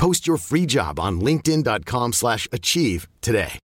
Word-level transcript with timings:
Post 0.00 0.26
your 0.26 0.38
free 0.38 0.64
job 0.64 0.98
on 0.98 1.20
linkedin.com/achieve 1.20 2.14
slash 2.14 2.48
achieve 2.50 3.06
today. 3.20 3.58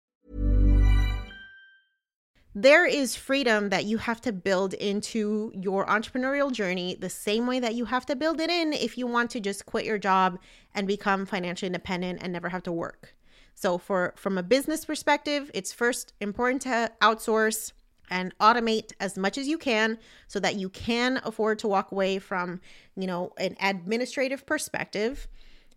There 2.54 2.86
is 2.86 3.16
freedom 3.16 3.70
that 3.70 3.84
you 3.84 3.98
have 3.98 4.20
to 4.22 4.32
build 4.32 4.72
into 4.74 5.50
your 5.54 5.86
entrepreneurial 5.86 6.52
journey 6.52 6.94
the 6.98 7.10
same 7.10 7.46
way 7.46 7.60
that 7.60 7.74
you 7.74 7.86
have 7.86 8.06
to 8.06 8.16
build 8.16 8.40
it 8.40 8.50
in 8.50 8.72
if 8.72 8.96
you 8.98 9.06
want 9.06 9.30
to 9.30 9.40
just 9.40 9.66
quit 9.66 9.84
your 9.86 9.98
job 9.98 10.38
and 10.74 10.86
become 10.86 11.26
financially 11.26 11.66
independent 11.66 12.18
and 12.22 12.32
never 12.32 12.50
have 12.50 12.62
to 12.64 12.72
work. 12.72 13.14
So 13.54 13.78
for 13.78 14.12
from 14.16 14.36
a 14.36 14.42
business 14.42 14.84
perspective, 14.84 15.50
it's 15.54 15.72
first 15.72 16.12
important 16.20 16.62
to 16.62 16.92
outsource 17.02 17.72
and 18.10 18.36
automate 18.38 18.92
as 19.00 19.18
much 19.18 19.36
as 19.36 19.48
you 19.48 19.58
can 19.58 19.98
so 20.28 20.38
that 20.40 20.56
you 20.56 20.68
can 20.68 21.20
afford 21.24 21.58
to 21.60 21.68
walk 21.68 21.92
away 21.92 22.18
from, 22.18 22.60
you 22.94 23.06
know, 23.06 23.32
an 23.38 23.56
administrative 23.60 24.46
perspective. 24.46 25.28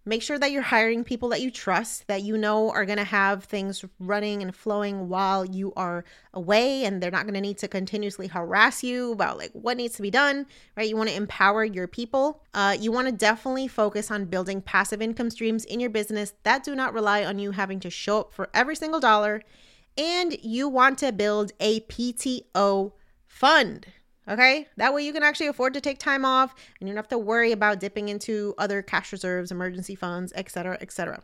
Make 0.06 0.22
sure 0.22 0.40
that 0.40 0.52
you're 0.52 0.62
hiring 0.62 1.04
people 1.04 1.30
that 1.30 1.42
you 1.42 1.52
trust, 1.52 2.08
that 2.08 2.24
you 2.24 2.38
know 2.38 2.72
are 2.72 2.86
going 2.86 2.98
to 2.98 3.04
have 3.04 3.44
things 3.44 3.84
running 4.00 4.42
and 4.42 4.56
flowing 4.56 5.10
while 5.10 5.46
you 5.46 5.74
are 5.76 6.04
away 6.34 6.86
and 6.86 7.02
they're 7.02 7.12
not 7.12 7.24
going 7.24 7.34
to 7.34 7.42
need 7.42 7.58
to 7.60 7.68
continuously 7.68 8.28
harass 8.28 8.84
you 8.84 9.12
about 9.12 9.38
like 9.38 9.52
what 9.52 9.78
needs 9.78 9.96
to 9.96 10.02
be 10.02 10.10
done, 10.10 10.46
right? 10.76 10.88
You 10.88 10.98
want 10.98 11.10
to 11.10 11.16
empower 11.16 11.64
your 11.64 11.88
people. 11.88 12.42
Uh, 12.54 12.76
you 12.80 12.92
want 12.92 13.08
to 13.08 13.12
definitely 13.12 13.68
focus 13.68 14.10
on 14.10 14.26
building 14.26 14.62
passive 14.62 15.02
income 15.02 15.30
streams 15.30 15.66
in 15.66 15.80
your 15.80 15.90
business 15.90 16.34
that 16.44 16.64
do 16.64 16.76
not 16.76 16.94
rely 16.94 17.24
on 17.24 17.40
you 17.40 17.52
having 17.52 17.80
to 17.82 17.90
show 17.90 18.22
up 18.22 18.34
for 18.34 18.50
every 18.54 18.76
single 18.76 19.00
dollar. 19.00 19.44
And 19.98 20.38
you 20.42 20.70
want 20.70 20.98
to 21.00 21.12
build 21.12 21.52
a 21.60 21.82
PTO 21.82 22.94
fund. 23.28 23.88
Okay, 24.30 24.68
that 24.78 24.94
way 24.94 25.04
you 25.04 25.12
can 25.12 25.24
actually 25.24 25.48
afford 25.48 25.74
to 25.74 25.82
take 25.82 25.98
time 25.98 26.24
off 26.24 26.54
and 26.80 26.88
you 26.88 26.94
don't 26.94 26.98
have 26.98 27.08
to 27.08 27.18
worry 27.18 27.52
about 27.52 27.80
dipping 27.80 28.10
into 28.10 28.54
other 28.60 28.84
cash 28.84 29.12
reserves, 29.12 29.50
emergency 29.50 29.96
funds, 29.96 30.32
etc., 30.36 30.78
etc. 30.82 31.24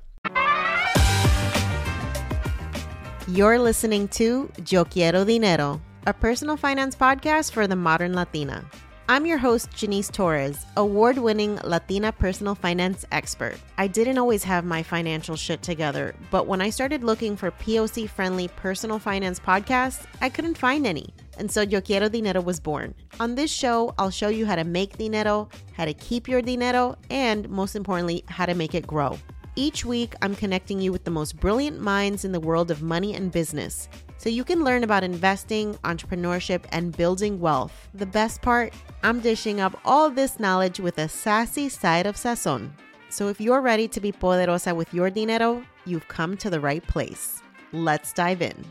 You're 3.28 3.60
listening 3.60 4.08
to 4.10 4.52
Yo 4.68 4.86
Quiero 4.86 5.24
Dinero, 5.24 5.80
a 6.08 6.14
personal 6.14 6.58
finance 6.58 6.96
podcast 6.96 7.52
for 7.52 7.68
the 7.68 7.76
modern 7.76 8.14
Latina. 8.14 8.66
I'm 9.08 9.28
your 9.28 9.38
host, 9.38 9.70
Janice 9.70 10.10
Torres, 10.10 10.66
award 10.76 11.20
winning 11.20 11.60
Latina 11.64 12.12
personal 12.12 12.56
finance 12.56 13.06
expert. 13.12 13.58
I 13.78 13.86
didn't 13.86 14.18
always 14.18 14.44
have 14.46 14.66
my 14.66 14.82
financial 14.82 15.36
shit 15.36 15.62
together, 15.62 16.16
but 16.32 16.48
when 16.48 16.60
I 16.60 16.72
started 16.72 17.04
looking 17.04 17.38
for 17.38 17.52
POC 17.52 18.10
friendly 18.10 18.48
personal 18.48 18.98
finance 18.98 19.40
podcasts, 19.40 20.08
I 20.22 20.30
couldn't 20.30 20.58
find 20.58 20.88
any. 20.88 21.14
And 21.38 21.52
so 21.52 21.62
Yo 21.62 21.82
Quiero 21.82 22.10
Dinero 22.10 22.42
was 22.42 22.60
born. 22.60 22.94
On 23.20 23.36
this 23.36 23.52
show, 23.52 23.94
I'll 23.98 24.10
show 24.10 24.30
you 24.30 24.46
how 24.46 24.56
to 24.56 24.64
make 24.64 24.98
dinero, 24.98 25.50
how 25.74 25.86
to 25.86 25.94
keep 25.94 26.28
your 26.28 26.42
dinero, 26.42 26.96
and 27.10 27.50
most 27.50 27.76
importantly, 27.76 28.24
how 28.28 28.46
to 28.46 28.54
make 28.54 28.74
it 28.74 28.88
grow. 28.88 29.18
Each 29.58 29.86
week, 29.86 30.16
I'm 30.22 30.36
connecting 30.36 30.82
you 30.82 30.92
with 30.92 31.06
the 31.06 31.12
most 31.12 31.40
brilliant 31.40 31.80
minds 31.80 32.26
in 32.26 32.34
the 32.34 32.40
world 32.40 32.72
of 32.72 32.82
money 32.82 33.14
and 33.14 33.32
business 33.32 33.88
so 34.18 34.30
you 34.30 34.44
can 34.44 34.64
learn 34.64 34.84
about 34.84 35.04
investing, 35.04 35.76
entrepreneurship, 35.84 36.64
and 36.72 36.96
building 36.96 37.40
wealth. 37.40 37.90
The 37.94 38.06
best 38.06 38.42
part, 38.42 38.74
I'm 39.04 39.20
dishing 39.20 39.60
up 39.60 39.80
all 39.86 40.10
this 40.10 40.40
knowledge 40.40 40.80
with 40.80 40.98
a 40.98 41.08
sassy 41.08 41.70
side 41.70 42.06
of 42.06 42.16
sazon. 42.16 42.72
So 43.10 43.28
if 43.30 43.40
you're 43.40 43.62
ready 43.62 43.88
to 43.90 44.02
be 44.02 44.12
poderosa 44.12 44.76
with 44.76 44.94
your 44.94 45.10
dinero, 45.10 45.64
you've 45.86 46.08
come 46.08 46.36
to 46.38 46.50
the 46.50 46.60
right 46.60 46.86
place. 46.86 47.42
Let's 47.72 48.14
dive 48.14 48.42
in. 48.42 48.66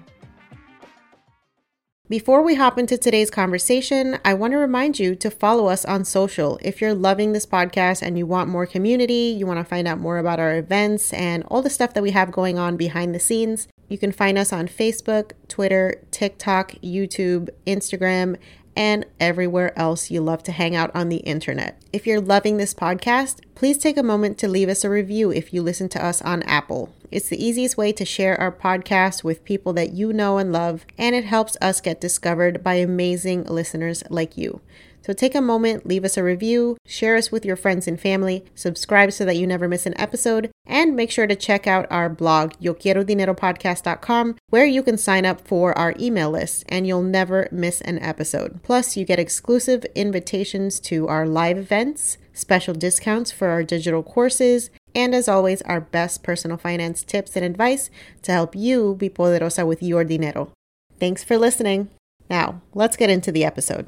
Before 2.14 2.42
we 2.42 2.54
hop 2.54 2.78
into 2.78 2.96
today's 2.96 3.28
conversation, 3.28 4.20
I 4.24 4.34
want 4.34 4.52
to 4.52 4.58
remind 4.58 5.00
you 5.00 5.16
to 5.16 5.32
follow 5.32 5.66
us 5.66 5.84
on 5.84 6.04
social. 6.04 6.60
If 6.62 6.80
you're 6.80 6.94
loving 6.94 7.32
this 7.32 7.44
podcast 7.44 8.02
and 8.02 8.16
you 8.16 8.24
want 8.24 8.48
more 8.48 8.66
community, 8.66 9.34
you 9.36 9.48
want 9.48 9.58
to 9.58 9.64
find 9.64 9.88
out 9.88 9.98
more 9.98 10.18
about 10.18 10.38
our 10.38 10.56
events 10.56 11.12
and 11.12 11.42
all 11.48 11.60
the 11.60 11.68
stuff 11.68 11.92
that 11.94 12.04
we 12.04 12.12
have 12.12 12.30
going 12.30 12.56
on 12.56 12.76
behind 12.76 13.16
the 13.16 13.18
scenes, 13.18 13.66
you 13.88 13.98
can 13.98 14.12
find 14.12 14.38
us 14.38 14.52
on 14.52 14.68
Facebook, 14.68 15.32
Twitter, 15.48 16.00
TikTok, 16.12 16.74
YouTube, 16.84 17.48
Instagram, 17.66 18.36
and 18.76 19.06
everywhere 19.20 19.76
else 19.78 20.10
you 20.10 20.20
love 20.20 20.42
to 20.44 20.52
hang 20.52 20.74
out 20.74 20.90
on 20.94 21.08
the 21.08 21.18
internet. 21.18 21.80
If 21.92 22.06
you're 22.06 22.20
loving 22.20 22.56
this 22.56 22.74
podcast, 22.74 23.40
please 23.54 23.78
take 23.78 23.96
a 23.96 24.02
moment 24.02 24.38
to 24.38 24.48
leave 24.48 24.68
us 24.68 24.84
a 24.84 24.90
review 24.90 25.30
if 25.30 25.54
you 25.54 25.62
listen 25.62 25.88
to 25.90 26.04
us 26.04 26.20
on 26.22 26.42
Apple. 26.44 26.92
It's 27.10 27.28
the 27.28 27.42
easiest 27.42 27.76
way 27.76 27.92
to 27.92 28.04
share 28.04 28.40
our 28.40 28.50
podcast 28.50 29.22
with 29.22 29.44
people 29.44 29.72
that 29.74 29.92
you 29.92 30.12
know 30.12 30.38
and 30.38 30.52
love, 30.52 30.84
and 30.98 31.14
it 31.14 31.24
helps 31.24 31.56
us 31.60 31.80
get 31.80 32.00
discovered 32.00 32.64
by 32.64 32.74
amazing 32.74 33.44
listeners 33.44 34.02
like 34.10 34.36
you. 34.36 34.60
So 35.04 35.12
take 35.12 35.34
a 35.34 35.42
moment, 35.42 35.86
leave 35.86 36.02
us 36.02 36.16
a 36.16 36.24
review, 36.24 36.78
share 36.86 37.14
us 37.14 37.30
with 37.30 37.44
your 37.44 37.56
friends 37.56 37.86
and 37.86 38.00
family, 38.00 38.42
subscribe 38.54 39.12
so 39.12 39.26
that 39.26 39.36
you 39.36 39.46
never 39.46 39.68
miss 39.68 39.84
an 39.84 40.00
episode, 40.00 40.50
and 40.64 40.96
make 40.96 41.10
sure 41.10 41.26
to 41.26 41.36
check 41.36 41.66
out 41.66 41.86
our 41.90 42.08
blog, 42.08 42.52
yoquierodineropodcast.com, 42.54 44.36
where 44.48 44.64
you 44.64 44.82
can 44.82 44.96
sign 44.96 45.26
up 45.26 45.46
for 45.46 45.76
our 45.76 45.94
email 46.00 46.30
list 46.30 46.64
and 46.70 46.86
you'll 46.86 47.02
never 47.02 47.48
miss 47.52 47.82
an 47.82 47.98
episode. 47.98 48.62
Plus, 48.62 48.96
you 48.96 49.04
get 49.04 49.18
exclusive 49.18 49.84
invitations 49.94 50.80
to 50.80 51.06
our 51.06 51.26
live 51.26 51.58
events, 51.58 52.16
special 52.32 52.72
discounts 52.72 53.30
for 53.30 53.48
our 53.48 53.62
digital 53.62 54.02
courses, 54.02 54.70
and 54.94 55.14
as 55.14 55.28
always, 55.28 55.60
our 55.62 55.82
best 55.82 56.22
personal 56.22 56.56
finance 56.56 57.02
tips 57.02 57.36
and 57.36 57.44
advice 57.44 57.90
to 58.22 58.32
help 58.32 58.56
you 58.56 58.94
be 58.94 59.10
poderosa 59.10 59.66
with 59.66 59.82
your 59.82 60.02
dinero. 60.02 60.50
Thanks 60.98 61.22
for 61.22 61.36
listening. 61.36 61.90
Now, 62.30 62.62
let's 62.72 62.96
get 62.96 63.10
into 63.10 63.30
the 63.30 63.44
episode. 63.44 63.86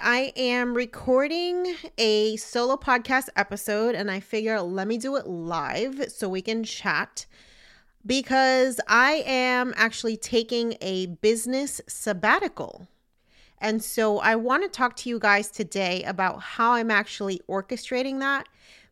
I 0.00 0.32
am 0.36 0.74
recording 0.74 1.74
a 1.98 2.36
solo 2.36 2.76
podcast 2.76 3.28
episode 3.36 3.94
and 3.96 4.10
I 4.10 4.20
figure 4.20 4.60
let 4.60 4.86
me 4.86 4.96
do 4.96 5.16
it 5.16 5.26
live 5.26 6.06
so 6.12 6.28
we 6.28 6.42
can 6.42 6.62
chat. 6.64 7.26
because 8.06 8.80
I 8.88 9.24
am 9.26 9.74
actually 9.76 10.16
taking 10.16 10.76
a 10.80 11.06
business 11.06 11.80
sabbatical. 11.88 12.86
And 13.58 13.82
so 13.82 14.18
I 14.18 14.36
want 14.36 14.62
to 14.62 14.68
talk 14.68 14.96
to 14.96 15.08
you 15.08 15.18
guys 15.18 15.50
today 15.50 16.04
about 16.04 16.40
how 16.40 16.72
I'm 16.72 16.90
actually 16.90 17.40
orchestrating 17.48 18.20
that. 18.20 18.48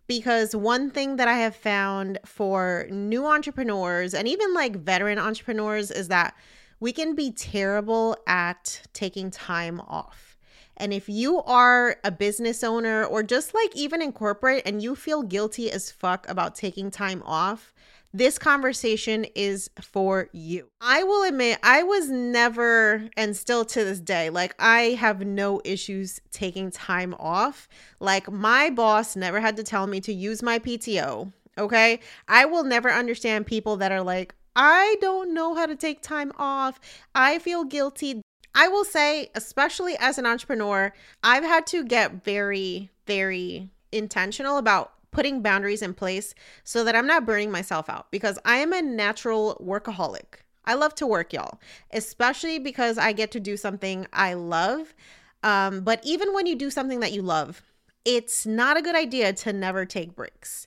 Because 0.08 0.54
one 0.54 0.90
thing 0.90 1.16
that 1.16 1.28
I 1.28 1.38
have 1.38 1.56
found 1.56 2.18
for 2.24 2.86
new 2.90 3.26
entrepreneurs 3.26 4.14
and 4.14 4.28
even 4.28 4.54
like 4.54 4.76
veteran 4.76 5.18
entrepreneurs 5.18 5.90
is 5.90 6.08
that 6.08 6.34
we 6.80 6.92
can 6.92 7.14
be 7.14 7.30
terrible 7.32 8.16
at 8.26 8.82
taking 8.92 9.30
time 9.30 9.80
off. 9.80 10.35
And 10.76 10.92
if 10.92 11.08
you 11.08 11.42
are 11.42 11.96
a 12.04 12.10
business 12.10 12.62
owner 12.62 13.04
or 13.04 13.22
just 13.22 13.54
like 13.54 13.74
even 13.74 14.02
in 14.02 14.12
corporate 14.12 14.62
and 14.66 14.82
you 14.82 14.94
feel 14.94 15.22
guilty 15.22 15.70
as 15.70 15.90
fuck 15.90 16.28
about 16.28 16.54
taking 16.54 16.90
time 16.90 17.22
off, 17.24 17.72
this 18.12 18.38
conversation 18.38 19.26
is 19.34 19.68
for 19.80 20.28
you. 20.32 20.68
I 20.80 21.02
will 21.02 21.24
admit, 21.24 21.58
I 21.62 21.82
was 21.82 22.08
never, 22.08 23.10
and 23.16 23.36
still 23.36 23.64
to 23.66 23.84
this 23.84 24.00
day, 24.00 24.30
like 24.30 24.54
I 24.58 24.96
have 24.98 25.26
no 25.26 25.60
issues 25.64 26.20
taking 26.30 26.70
time 26.70 27.14
off. 27.18 27.68
Like 28.00 28.30
my 28.30 28.70
boss 28.70 29.16
never 29.16 29.40
had 29.40 29.56
to 29.56 29.62
tell 29.62 29.86
me 29.86 30.00
to 30.00 30.12
use 30.14 30.42
my 30.42 30.58
PTO. 30.58 31.32
Okay. 31.58 32.00
I 32.28 32.44
will 32.46 32.64
never 32.64 32.90
understand 32.90 33.46
people 33.46 33.76
that 33.78 33.92
are 33.92 34.02
like, 34.02 34.34
I 34.54 34.96
don't 35.02 35.34
know 35.34 35.54
how 35.54 35.66
to 35.66 35.76
take 35.76 36.00
time 36.00 36.32
off. 36.38 36.80
I 37.14 37.38
feel 37.38 37.64
guilty. 37.64 38.22
I 38.56 38.68
will 38.68 38.84
say, 38.84 39.30
especially 39.34 39.96
as 40.00 40.16
an 40.16 40.24
entrepreneur, 40.24 40.92
I've 41.22 41.44
had 41.44 41.66
to 41.68 41.84
get 41.84 42.24
very, 42.24 42.90
very 43.06 43.68
intentional 43.92 44.56
about 44.56 44.94
putting 45.10 45.42
boundaries 45.42 45.82
in 45.82 45.92
place 45.92 46.34
so 46.64 46.82
that 46.82 46.96
I'm 46.96 47.06
not 47.06 47.26
burning 47.26 47.50
myself 47.50 47.90
out 47.90 48.10
because 48.10 48.38
I 48.46 48.56
am 48.56 48.72
a 48.72 48.80
natural 48.80 49.60
workaholic. 49.62 50.40
I 50.64 50.74
love 50.74 50.94
to 50.96 51.06
work, 51.06 51.34
y'all, 51.34 51.60
especially 51.92 52.58
because 52.58 52.96
I 52.96 53.12
get 53.12 53.30
to 53.32 53.40
do 53.40 53.58
something 53.58 54.06
I 54.12 54.32
love. 54.34 54.94
Um, 55.42 55.82
but 55.82 56.00
even 56.02 56.32
when 56.32 56.46
you 56.46 56.56
do 56.56 56.70
something 56.70 57.00
that 57.00 57.12
you 57.12 57.20
love, 57.22 57.62
it's 58.06 58.46
not 58.46 58.78
a 58.78 58.82
good 58.82 58.96
idea 58.96 59.34
to 59.34 59.52
never 59.52 59.84
take 59.84 60.16
breaks. 60.16 60.66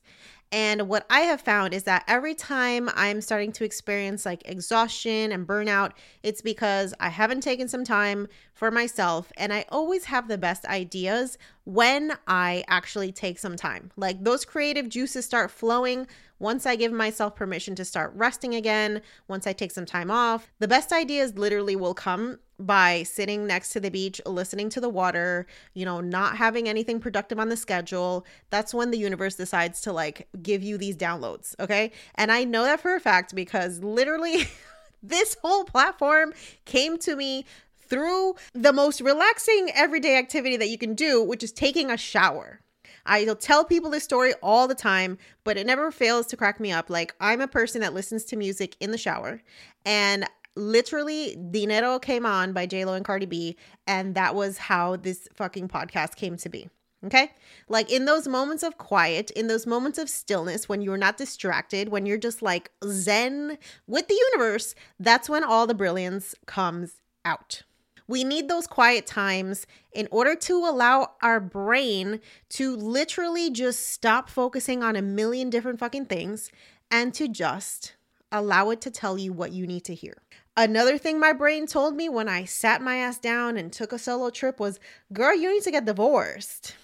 And 0.52 0.88
what 0.88 1.06
I 1.10 1.22
have 1.22 1.42
found 1.42 1.76
is 1.76 1.84
that 1.84 2.04
every 2.08 2.34
time 2.34 2.90
I'm 2.96 3.22
starting 3.22 3.52
to 3.54 3.64
experience 3.64 4.26
like 4.26 4.42
exhaustion 4.46 5.32
and 5.32 5.48
burnout, 5.48 5.92
it's 6.24 6.42
because 6.42 6.94
I 7.00 7.10
haven't 7.10 7.42
taken 7.42 7.68
some 7.68 7.84
time 7.84 8.28
for 8.54 8.72
myself. 8.72 9.32
And 9.38 9.54
I 9.54 9.66
always 9.70 10.06
have 10.06 10.28
the 10.28 10.40
best 10.40 10.66
ideas 10.66 11.38
when 11.66 12.14
I 12.28 12.64
actually 12.68 13.12
take 13.12 13.38
some 13.38 13.56
time. 13.56 13.92
Like 13.96 14.24
those 14.24 14.44
creative 14.44 14.90
juices 14.90 15.26
start 15.26 15.52
flowing 15.52 16.08
once 16.40 16.66
I 16.66 16.76
give 16.76 16.92
myself 16.92 17.36
permission 17.36 17.76
to 17.76 17.86
start 17.86 18.12
resting 18.16 18.56
again, 18.56 19.02
once 19.28 19.46
I 19.46 19.54
take 19.54 19.72
some 19.72 19.86
time 19.86 20.10
off. 20.10 20.52
The 20.58 20.68
best 20.68 20.92
ideas 20.92 21.38
literally 21.38 21.76
will 21.76 21.94
come 21.94 22.40
by 22.60 23.04
sitting 23.04 23.48
next 23.48 23.70
to 23.70 23.80
the 23.80 23.90
beach, 23.90 24.20
listening 24.26 24.70
to 24.70 24.82
the 24.82 24.90
water, 24.90 25.48
you 25.74 25.86
know, 25.86 26.02
not 26.02 26.38
having 26.38 26.68
anything 26.68 27.00
productive 27.00 27.40
on 27.40 27.50
the 27.50 27.58
schedule, 27.58 28.26
that's 28.50 28.74
when 28.74 28.92
the 28.92 28.98
universe 28.98 29.36
decides 29.36 29.82
to 29.82 29.94
like 29.94 30.28
give 30.42 30.62
you 30.62 30.78
these 30.78 30.98
downloads. 30.98 31.56
Okay. 31.60 31.92
And 32.16 32.32
I 32.32 32.44
know 32.44 32.64
that 32.64 32.82
for 32.82 32.96
a 32.96 33.00
fact 33.00 33.34
because 33.34 33.80
literally 33.80 34.48
this 35.04 35.38
whole 35.42 35.64
platform 35.64 36.34
came 36.66 36.98
to 37.00 37.16
me 37.16 37.46
through 37.80 38.36
the 38.54 38.74
most 38.74 39.02
relaxing 39.02 39.72
everyday 39.74 40.18
activity 40.18 40.58
that 40.58 40.70
you 40.70 40.78
can 40.78 40.94
do, 40.94 41.24
which 41.24 41.44
is 41.44 41.52
taking 41.52 41.90
a 41.90 41.98
shower. 41.98 42.62
I'll 43.06 43.36
tell 43.36 43.66
people 43.66 43.90
this 43.90 44.04
story 44.04 44.34
all 44.44 44.68
the 44.68 44.76
time, 44.76 45.18
but 45.44 45.58
it 45.58 45.66
never 45.66 45.90
fails 45.90 46.28
to 46.28 46.38
crack 46.38 46.60
me 46.60 46.72
up. 46.72 46.90
Like, 46.90 47.16
I'm 47.20 47.42
a 47.42 47.48
person 47.48 47.82
that 47.82 47.94
listens 47.94 48.24
to 48.26 48.36
music 48.36 48.76
in 48.80 48.92
the 48.92 48.98
shower, 48.98 49.42
and 49.86 50.26
literally 50.60 51.36
Dinero 51.52 52.00
came 52.00 52.26
on 52.26 52.54
by 52.54 52.68
JLo 52.68 52.96
and 52.96 53.06
Cardi 53.06 53.26
B, 53.26 53.58
and 53.88 54.16
that 54.16 54.36
was 54.36 54.58
how 54.58 54.98
this 54.98 55.28
fucking 55.34 55.68
podcast 55.68 56.16
came 56.16 56.38
to 56.38 56.50
be. 56.50 56.70
Okay? 57.06 57.32
Like 57.70 57.92
in 57.92 58.06
those 58.06 58.28
moments 58.28 58.62
of 58.62 58.78
quiet, 58.78 59.32
in 59.32 59.48
those 59.48 59.66
moments 59.66 59.98
of 59.98 60.10
stillness, 60.10 60.68
when 60.68 60.82
you're 60.82 60.98
not 60.98 61.18
distracted, 61.18 61.90
when 61.90 62.06
you're 62.06 62.18
just 62.18 62.42
like 62.42 62.72
zen 62.86 63.58
with 63.88 64.08
the 64.10 64.22
universe, 64.32 64.76
that's 65.00 65.30
when 65.30 65.44
all 65.44 65.66
the 65.66 65.74
brilliance 65.74 66.36
comes 66.46 67.00
out. 67.24 67.64
We 68.06 68.24
need 68.24 68.50
those 68.50 68.68
quiet 68.68 69.06
times 69.06 69.68
in 69.94 70.08
order 70.12 70.36
to 70.36 70.56
allow 70.66 71.12
our 71.22 71.40
brain 71.40 72.20
to 72.50 72.76
literally 72.76 73.52
just 73.52 73.88
stop 73.92 74.30
focusing 74.30 74.84
on 74.84 74.96
a 74.96 75.02
million 75.02 75.50
different 75.50 75.80
fucking 75.80 76.08
things 76.08 76.52
and 76.90 77.14
to 77.14 77.28
just 77.28 77.94
allow 78.32 78.72
it 78.72 78.82
to 78.82 78.92
tell 78.92 79.18
you 79.18 79.32
what 79.32 79.52
you 79.52 79.68
need 79.68 79.84
to 79.86 79.96
hear. 79.96 80.18
Another 80.60 80.98
thing 80.98 81.22
my 81.22 81.32
brain 81.32 81.68
told 81.68 81.96
me 81.96 82.10
when 82.10 82.28
I 82.28 82.44
sat 82.44 82.82
my 82.82 82.98
ass 82.98 83.18
down 83.18 83.56
and 83.56 83.72
took 83.72 83.94
a 83.94 83.98
solo 83.98 84.30
trip 84.30 84.60
was, 84.60 84.78
girl, 85.14 85.34
you 85.34 85.54
need 85.54 85.64
to 85.64 85.72
get 85.72 85.86
divorced. 85.86 86.76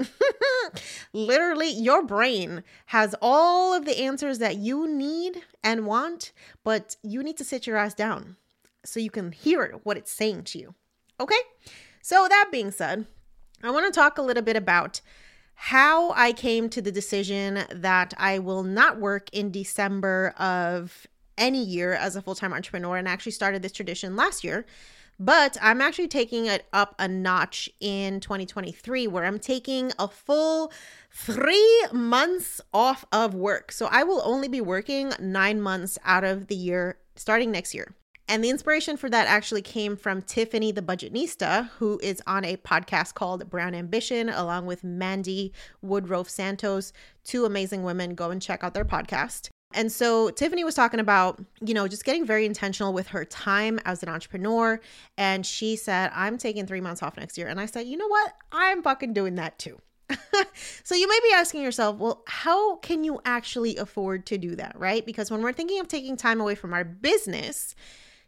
Literally, 1.12 1.70
your 1.70 2.02
brain 2.02 2.64
has 2.86 3.14
all 3.22 3.72
of 3.72 3.84
the 3.84 4.00
answers 4.00 4.40
that 4.40 4.56
you 4.56 4.88
need 4.88 5.42
and 5.62 5.86
want, 5.86 6.32
but 6.64 6.96
you 7.04 7.22
need 7.22 7.36
to 7.36 7.44
sit 7.44 7.68
your 7.68 7.76
ass 7.76 7.94
down 7.94 8.34
so 8.84 8.98
you 8.98 9.10
can 9.10 9.30
hear 9.30 9.78
what 9.84 9.96
it's 9.96 10.10
saying 10.10 10.42
to 10.42 10.58
you. 10.58 10.74
Okay? 11.20 11.38
So, 12.02 12.26
that 12.28 12.48
being 12.50 12.72
said, 12.72 13.06
I 13.62 13.70
want 13.70 13.86
to 13.86 13.96
talk 13.96 14.18
a 14.18 14.22
little 14.22 14.42
bit 14.42 14.56
about 14.56 15.02
how 15.54 16.10
I 16.14 16.32
came 16.32 16.68
to 16.70 16.82
the 16.82 16.90
decision 16.90 17.64
that 17.70 18.12
I 18.18 18.40
will 18.40 18.64
not 18.64 18.98
work 18.98 19.28
in 19.32 19.52
December 19.52 20.34
of 20.36 21.06
any 21.40 21.64
year 21.64 21.94
as 21.94 22.14
a 22.14 22.22
full 22.22 22.36
time 22.36 22.52
entrepreneur 22.52 22.96
and 22.96 23.08
actually 23.08 23.32
started 23.32 23.62
this 23.62 23.72
tradition 23.72 24.14
last 24.14 24.44
year. 24.44 24.64
But 25.18 25.58
I'm 25.60 25.82
actually 25.82 26.08
taking 26.08 26.46
it 26.46 26.66
up 26.72 26.94
a 26.98 27.06
notch 27.06 27.68
in 27.78 28.20
2023 28.20 29.06
where 29.06 29.26
I'm 29.26 29.38
taking 29.38 29.92
a 29.98 30.08
full 30.08 30.72
three 31.10 31.86
months 31.92 32.60
off 32.72 33.04
of 33.12 33.34
work. 33.34 33.70
So 33.70 33.86
I 33.90 34.02
will 34.02 34.22
only 34.24 34.48
be 34.48 34.62
working 34.62 35.12
nine 35.20 35.60
months 35.60 35.98
out 36.04 36.24
of 36.24 36.46
the 36.46 36.54
year 36.54 36.96
starting 37.16 37.50
next 37.50 37.74
year. 37.74 37.94
And 38.28 38.44
the 38.44 38.48
inspiration 38.48 38.96
for 38.96 39.10
that 39.10 39.26
actually 39.26 39.60
came 39.60 39.96
from 39.96 40.22
Tiffany 40.22 40.72
the 40.72 40.80
Budgetnista, 40.80 41.68
who 41.78 41.98
is 42.00 42.22
on 42.26 42.44
a 42.44 42.56
podcast 42.56 43.14
called 43.14 43.50
Brown 43.50 43.74
Ambition, 43.74 44.28
along 44.28 44.66
with 44.66 44.84
Mandi 44.84 45.52
Woodruff 45.82 46.30
Santos, 46.30 46.92
two 47.24 47.44
amazing 47.44 47.82
women. 47.82 48.14
Go 48.14 48.30
and 48.30 48.40
check 48.40 48.62
out 48.62 48.72
their 48.72 48.84
podcast. 48.84 49.50
And 49.72 49.90
so 49.92 50.30
Tiffany 50.30 50.64
was 50.64 50.74
talking 50.74 50.98
about, 50.98 51.42
you 51.60 51.74
know, 51.74 51.86
just 51.86 52.04
getting 52.04 52.26
very 52.26 52.44
intentional 52.44 52.92
with 52.92 53.08
her 53.08 53.24
time 53.24 53.78
as 53.84 54.02
an 54.02 54.08
entrepreneur. 54.08 54.80
And 55.16 55.46
she 55.46 55.76
said, 55.76 56.10
I'm 56.14 56.38
taking 56.38 56.66
three 56.66 56.80
months 56.80 57.02
off 57.02 57.16
next 57.16 57.38
year. 57.38 57.46
And 57.46 57.60
I 57.60 57.66
said, 57.66 57.86
you 57.86 57.96
know 57.96 58.08
what? 58.08 58.32
I'm 58.50 58.82
fucking 58.82 59.12
doing 59.12 59.36
that 59.36 59.58
too. 59.58 59.80
so 60.82 60.96
you 60.96 61.06
may 61.06 61.20
be 61.22 61.32
asking 61.34 61.62
yourself, 61.62 61.98
well, 61.98 62.22
how 62.26 62.76
can 62.76 63.04
you 63.04 63.20
actually 63.24 63.76
afford 63.76 64.26
to 64.26 64.38
do 64.38 64.56
that, 64.56 64.76
right? 64.76 65.06
Because 65.06 65.30
when 65.30 65.40
we're 65.40 65.52
thinking 65.52 65.78
of 65.78 65.86
taking 65.86 66.16
time 66.16 66.40
away 66.40 66.56
from 66.56 66.72
our 66.72 66.84
business, 66.84 67.76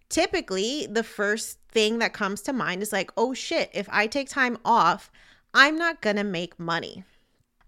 typically 0.09 0.87
the 0.87 1.03
first 1.03 1.59
thing 1.71 1.99
that 1.99 2.13
comes 2.13 2.43
to 2.43 2.53
mind 2.53 2.83
is 2.83 2.93
like, 2.93 3.11
oh 3.17 3.35
shit, 3.35 3.69
if 3.73 3.89
I 3.91 4.07
take 4.07 4.29
time 4.29 4.59
off, 4.65 5.11
I'm 5.55 5.77
not 5.77 6.01
gonna 6.01 6.25
make 6.25 6.59
money. 6.59 7.05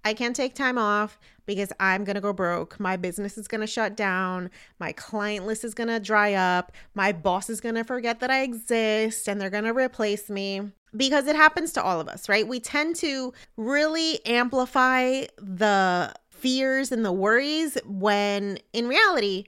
I 0.04 0.14
can't 0.14 0.37
take 0.37 0.54
time 0.54 0.78
off 0.78 1.18
because 1.46 1.73
I'm 1.80 2.04
going 2.04 2.14
to 2.14 2.20
go 2.20 2.32
broke. 2.32 2.78
My 2.78 2.96
business 2.96 3.38
is 3.38 3.49
going 3.49 3.61
to 3.62 3.66
shut 3.66 3.96
down. 3.96 4.50
My 4.78 4.92
client 4.92 5.46
list 5.46 5.64
is 5.64 5.75
going 5.75 5.88
to 5.88 6.00
dry 6.00 6.34
up. 6.34 6.73
My 6.94 7.12
boss 7.12 7.49
is 7.49 7.61
going 7.61 7.75
to 7.76 7.84
forget 7.84 8.20
that 8.20 8.30
I 8.30 8.42
exist 8.42 9.28
and 9.28 9.40
they're 9.40 9.50
going 9.50 9.64
to 9.64 9.75
replace 9.75 10.28
me 10.28 10.70
because 10.96 11.26
it 11.26 11.37
happens 11.37 11.73
to 11.73 11.82
all 11.82 12.00
of 12.00 12.08
us, 12.08 12.28
right? 12.28 12.46
We 12.46 12.61
tend 12.61 12.96
to 12.96 13.32
really 13.56 14.25
amplify 14.26 15.25
the 15.38 16.14
fears 16.30 16.92
and 16.92 17.04
the 17.04 17.12
worries 17.12 17.78
when 17.87 18.58
in 18.73 18.87
reality, 18.87 19.44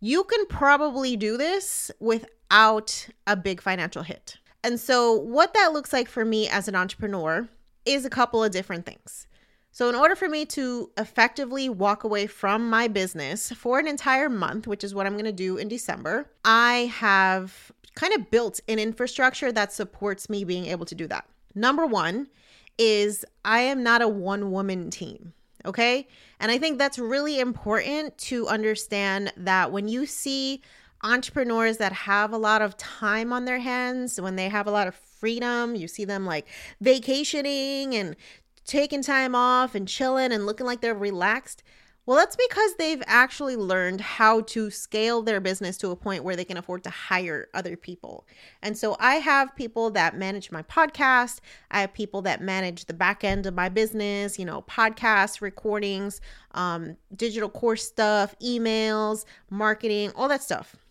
you 0.00 0.24
can 0.24 0.44
probably 0.46 1.16
do 1.16 1.38
this 1.38 1.90
without 1.98 3.08
a 3.26 3.36
big 3.36 3.62
financial 3.62 4.02
hit. 4.02 4.36
And 4.62 4.78
so, 4.78 5.12
what 5.12 5.54
that 5.54 5.72
looks 5.72 5.92
like 5.92 6.08
for 6.08 6.24
me 6.24 6.48
as 6.48 6.68
an 6.68 6.74
entrepreneur 6.74 7.48
is 7.86 8.04
a 8.04 8.10
couple 8.10 8.42
of 8.44 8.50
different 8.50 8.86
things. 8.86 9.26
So, 9.74 9.88
in 9.88 9.96
order 9.96 10.14
for 10.14 10.28
me 10.28 10.46
to 10.46 10.92
effectively 10.96 11.68
walk 11.68 12.04
away 12.04 12.28
from 12.28 12.70
my 12.70 12.86
business 12.86 13.50
for 13.50 13.80
an 13.80 13.88
entire 13.88 14.30
month, 14.30 14.68
which 14.68 14.84
is 14.84 14.94
what 14.94 15.04
I'm 15.04 15.14
going 15.14 15.24
to 15.24 15.32
do 15.32 15.56
in 15.56 15.66
December, 15.66 16.30
I 16.44 16.92
have 16.94 17.72
kind 17.96 18.14
of 18.14 18.30
built 18.30 18.60
an 18.68 18.78
infrastructure 18.78 19.50
that 19.50 19.72
supports 19.72 20.30
me 20.30 20.44
being 20.44 20.66
able 20.66 20.86
to 20.86 20.94
do 20.94 21.08
that. 21.08 21.26
Number 21.56 21.86
one 21.86 22.28
is 22.78 23.24
I 23.44 23.62
am 23.62 23.82
not 23.82 24.00
a 24.00 24.06
one 24.06 24.52
woman 24.52 24.90
team. 24.90 25.32
Okay. 25.64 26.06
And 26.38 26.52
I 26.52 26.58
think 26.58 26.78
that's 26.78 27.00
really 27.00 27.40
important 27.40 28.16
to 28.18 28.46
understand 28.46 29.32
that 29.36 29.72
when 29.72 29.88
you 29.88 30.06
see 30.06 30.62
entrepreneurs 31.02 31.78
that 31.78 31.92
have 31.92 32.32
a 32.32 32.38
lot 32.38 32.62
of 32.62 32.76
time 32.76 33.32
on 33.32 33.44
their 33.44 33.58
hands, 33.58 34.20
when 34.20 34.36
they 34.36 34.48
have 34.48 34.68
a 34.68 34.70
lot 34.70 34.86
of 34.86 34.94
freedom, 34.94 35.74
you 35.74 35.88
see 35.88 36.04
them 36.04 36.26
like 36.26 36.46
vacationing 36.80 37.94
and 37.96 38.14
taking 38.64 39.02
time 39.02 39.34
off 39.34 39.74
and 39.74 39.86
chilling 39.88 40.32
and 40.32 40.46
looking 40.46 40.66
like 40.66 40.80
they're 40.80 40.94
relaxed, 40.94 41.62
Well, 42.06 42.18
that's 42.18 42.36
because 42.36 42.74
they've 42.76 43.02
actually 43.06 43.56
learned 43.56 44.00
how 44.02 44.42
to 44.42 44.70
scale 44.70 45.22
their 45.22 45.40
business 45.40 45.78
to 45.78 45.90
a 45.90 45.96
point 45.96 46.22
where 46.22 46.36
they 46.36 46.44
can 46.44 46.58
afford 46.58 46.84
to 46.84 46.90
hire 46.90 47.48
other 47.54 47.76
people. 47.76 48.26
And 48.62 48.76
so 48.76 48.94
I 49.00 49.14
have 49.16 49.56
people 49.56 49.90
that 49.92 50.16
manage 50.16 50.50
my 50.52 50.62
podcast, 50.62 51.40
I 51.70 51.80
have 51.80 51.94
people 51.94 52.20
that 52.22 52.42
manage 52.42 52.84
the 52.84 52.92
back 52.94 53.24
end 53.24 53.46
of 53.46 53.54
my 53.54 53.70
business, 53.70 54.38
you 54.38 54.44
know, 54.44 54.62
podcast 54.62 55.40
recordings, 55.40 56.20
um, 56.52 56.96
digital 57.16 57.48
course 57.48 57.84
stuff, 57.84 58.34
emails, 58.40 59.24
marketing, 59.48 60.12
all 60.14 60.28
that 60.28 60.42
stuff. 60.42 60.83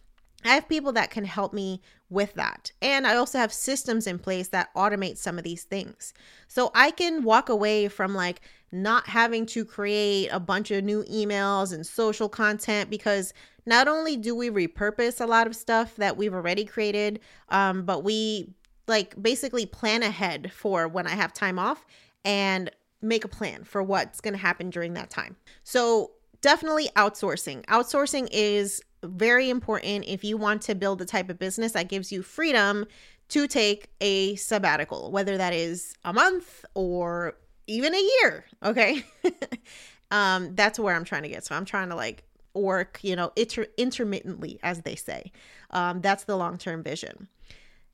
I 0.45 0.55
have 0.55 0.67
people 0.67 0.91
that 0.93 1.11
can 1.11 1.25
help 1.25 1.53
me 1.53 1.81
with 2.09 2.33
that. 2.35 2.71
And 2.81 3.07
I 3.07 3.15
also 3.15 3.37
have 3.37 3.51
systems 3.51 4.07
in 4.07 4.19
place 4.19 4.49
that 4.49 4.73
automate 4.75 5.17
some 5.17 5.37
of 5.37 5.43
these 5.43 5.63
things. 5.63 6.13
So 6.47 6.71
I 6.75 6.91
can 6.91 7.23
walk 7.23 7.49
away 7.49 7.87
from 7.87 8.13
like 8.13 8.41
not 8.71 9.07
having 9.07 9.45
to 9.47 9.65
create 9.65 10.29
a 10.29 10.39
bunch 10.39 10.71
of 10.71 10.83
new 10.83 11.03
emails 11.03 11.73
and 11.73 11.85
social 11.85 12.29
content 12.29 12.89
because 12.89 13.33
not 13.65 13.87
only 13.87 14.17
do 14.17 14.35
we 14.35 14.49
repurpose 14.49 15.21
a 15.21 15.25
lot 15.25 15.47
of 15.47 15.55
stuff 15.55 15.95
that 15.95 16.17
we've 16.17 16.33
already 16.33 16.65
created, 16.65 17.19
um, 17.49 17.83
but 17.83 18.03
we 18.03 18.53
like 18.87 19.21
basically 19.21 19.65
plan 19.65 20.03
ahead 20.03 20.51
for 20.51 20.87
when 20.87 21.07
I 21.07 21.11
have 21.11 21.33
time 21.33 21.57
off 21.57 21.85
and 22.25 22.69
make 23.01 23.25
a 23.25 23.27
plan 23.27 23.63
for 23.63 23.81
what's 23.81 24.21
going 24.21 24.33
to 24.33 24.39
happen 24.39 24.69
during 24.69 24.93
that 24.93 25.09
time. 25.09 25.35
So 25.63 26.11
definitely 26.41 26.89
outsourcing. 26.95 27.65
Outsourcing 27.65 28.27
is 28.31 28.81
very 29.03 29.49
important 29.49 30.05
if 30.07 30.23
you 30.23 30.37
want 30.37 30.61
to 30.63 30.75
build 30.75 30.99
the 30.99 31.05
type 31.05 31.29
of 31.29 31.39
business 31.39 31.73
that 31.73 31.89
gives 31.89 32.11
you 32.11 32.23
freedom 32.23 32.85
to 33.29 33.47
take 33.47 33.89
a 34.01 34.35
sabbatical, 34.35 35.11
whether 35.11 35.37
that 35.37 35.53
is 35.53 35.95
a 36.03 36.13
month 36.13 36.65
or 36.73 37.35
even 37.67 37.93
a 37.93 38.09
year. 38.21 38.45
Okay. 38.63 39.05
um, 40.11 40.55
that's 40.55 40.77
where 40.77 40.95
I'm 40.95 41.05
trying 41.05 41.23
to 41.23 41.29
get. 41.29 41.45
So 41.45 41.55
I'm 41.55 41.65
trying 41.65 41.89
to 41.89 41.95
like 41.95 42.23
work, 42.53 42.99
you 43.01 43.15
know, 43.15 43.31
inter- 43.35 43.67
intermittently, 43.77 44.59
as 44.63 44.81
they 44.81 44.95
say. 44.95 45.31
Um, 45.71 46.01
that's 46.01 46.25
the 46.25 46.35
long 46.35 46.57
term 46.57 46.83
vision. 46.83 47.27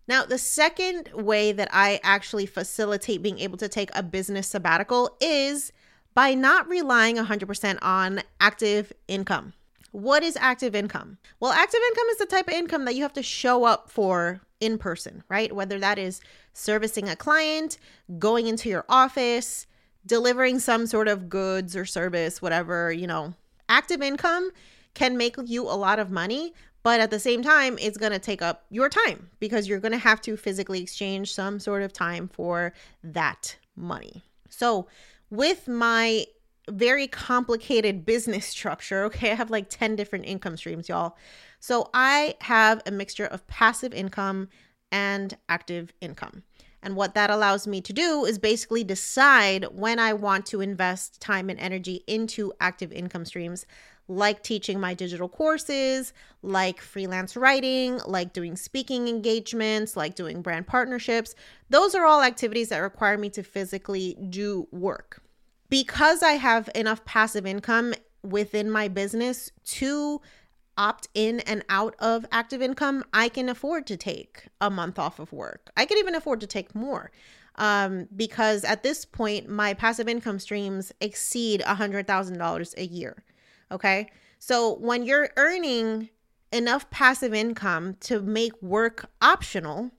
Now, 0.08 0.26
the 0.26 0.40
second 0.40 1.10
way 1.14 1.52
that 1.52 1.70
I 1.72 2.00
actually 2.04 2.48
facilitate 2.48 3.22
being 3.22 3.40
able 3.40 3.58
to 3.58 3.70
take 3.70 3.92
a 3.94 4.02
business 4.02 4.48
sabbatical 4.48 5.16
is 5.22 5.72
by 6.16 6.34
not 6.34 6.68
relying 6.68 7.18
100% 7.18 7.78
on 7.82 8.22
active 8.42 8.92
income. 9.08 9.54
What 9.92 10.24
is 10.24 10.38
active 10.40 10.76
income? 10.76 11.18
Well, 11.40 11.52
active 11.52 11.80
income 11.90 12.08
is 12.12 12.18
the 12.18 12.26
type 12.26 12.48
of 12.48 12.54
income 12.54 12.86
that 12.86 12.96
you 12.96 13.02
have 13.04 13.14
to 13.14 13.24
show 13.24 13.64
up 13.64 13.90
for 13.90 14.42
in 14.60 14.78
person, 14.78 15.24
right? 15.30 15.54
Whether 15.54 15.80
that 15.80 15.98
is 15.98 16.22
servicing 16.54 17.10
a 17.10 17.16
client, 17.16 17.78
going 18.18 18.48
into 18.48 18.70
your 18.70 18.86
office, 18.90 19.66
delivering 20.06 20.60
some 20.60 20.86
sort 20.86 21.08
of 21.08 21.30
goods 21.30 21.76
or 21.76 21.86
service, 21.86 22.42
whatever, 22.42 22.92
you 22.92 23.08
know. 23.08 23.34
Active 23.68 24.02
income 24.02 24.52
can 24.94 25.18
make 25.18 25.36
you 25.46 25.64
a 25.64 25.78
lot 25.78 26.00
of 26.00 26.12
money, 26.12 26.54
but 26.84 27.00
at 27.00 27.12
the 27.12 27.20
same 27.20 27.42
time, 27.42 27.78
it's 27.80 27.98
going 27.98 28.12
to 28.12 28.20
take 28.20 28.42
up 28.42 28.66
your 28.70 28.90
time 28.90 29.30
because 29.40 29.68
you're 29.68 29.80
going 29.80 29.92
to 29.92 29.98
have 29.98 30.22
to 30.22 30.38
physically 30.38 30.82
exchange 30.82 31.34
some 31.34 31.60
sort 31.60 31.84
of 31.84 31.94
time 31.94 32.28
for 32.28 32.74
that 33.04 33.58
money. 33.76 34.24
So, 34.50 34.88
with 35.30 35.68
my 35.68 36.26
very 36.72 37.08
complicated 37.08 38.06
business 38.06 38.46
structure. 38.46 39.04
Okay, 39.06 39.32
I 39.32 39.36
have 39.36 39.50
like 39.50 39.70
10 39.70 39.96
different 39.96 40.26
income 40.26 40.58
streams, 40.58 40.90
y'all. 40.90 41.18
So 41.60 41.90
I 41.94 42.36
have 42.42 42.82
a 42.86 42.92
mixture 42.92 43.26
of 43.26 43.46
passive 43.48 43.94
income 43.94 44.50
and 44.92 45.38
active 45.48 45.94
income. 46.02 46.44
And 46.82 46.96
what 46.96 47.14
that 47.16 47.30
allows 47.30 47.68
me 47.68 47.82
to 47.82 47.94
do 47.94 48.24
is 48.26 48.40
basically 48.40 48.84
decide 48.84 49.66
when 49.72 50.00
I 50.00 50.14
want 50.14 50.46
to 50.48 50.62
invest 50.62 51.20
time 51.20 51.50
and 51.50 51.60
energy 51.60 52.04
into 52.08 52.54
active 52.62 52.94
income 52.94 53.26
streams, 53.26 53.66
like 54.08 54.42
teaching 54.44 54.80
my 54.80 54.94
digital 54.94 55.28
courses, 55.28 56.14
like 56.42 56.82
freelance 56.82 57.36
writing, 57.36 58.00
like 58.06 58.32
doing 58.32 58.56
speaking 58.56 59.08
engagements, 59.08 59.98
like 59.98 60.16
doing 60.16 60.42
brand 60.42 60.68
partnerships. 60.68 61.36
Those 61.70 61.96
are 61.96 62.06
all 62.06 62.24
activities 62.24 62.70
that 62.70 62.80
require 62.80 63.18
me 63.18 63.30
to 63.32 63.44
physically 63.44 64.16
do 64.30 64.68
work 64.72 65.22
because 65.70 66.24
I 66.24 66.34
have 66.34 66.70
enough 66.76 67.06
passive 67.06 67.46
income 67.46 67.94
within 68.24 68.70
my 68.70 68.88
business 68.88 69.52
to 69.66 70.22
opt 70.78 71.08
in 71.14 71.42
and 71.42 71.64
out 71.70 71.96
of 72.00 72.26
active 72.32 72.62
income, 72.62 73.04
I 73.14 73.30
can 73.30 73.50
afford 73.50 73.86
to 73.88 73.98
take 73.98 74.48
a 74.62 74.70
month 74.70 74.98
off 74.98 75.20
of 75.20 75.32
work. 75.34 75.70
I 75.76 75.86
can 75.86 75.98
even 75.98 76.16
afford 76.16 76.40
to 76.42 76.48
take 76.48 76.74
more 76.74 77.12
um, 77.56 78.08
because 78.16 78.64
at 78.64 78.82
this 78.82 79.06
point, 79.06 79.50
my 79.50 79.74
passive 79.74 80.08
income 80.08 80.40
streams 80.40 80.92
exceed 81.02 81.62
$100,000 81.62 82.78
a 82.78 82.86
year. 82.86 83.24
Okay. 83.72 84.10
So 84.40 84.76
when 84.76 85.04
you're 85.04 85.30
earning 85.36 86.10
enough 86.52 86.90
passive 86.90 87.34
income 87.34 87.98
to 88.00 88.22
make 88.22 88.60
work 88.62 89.10
optional, 89.22 89.92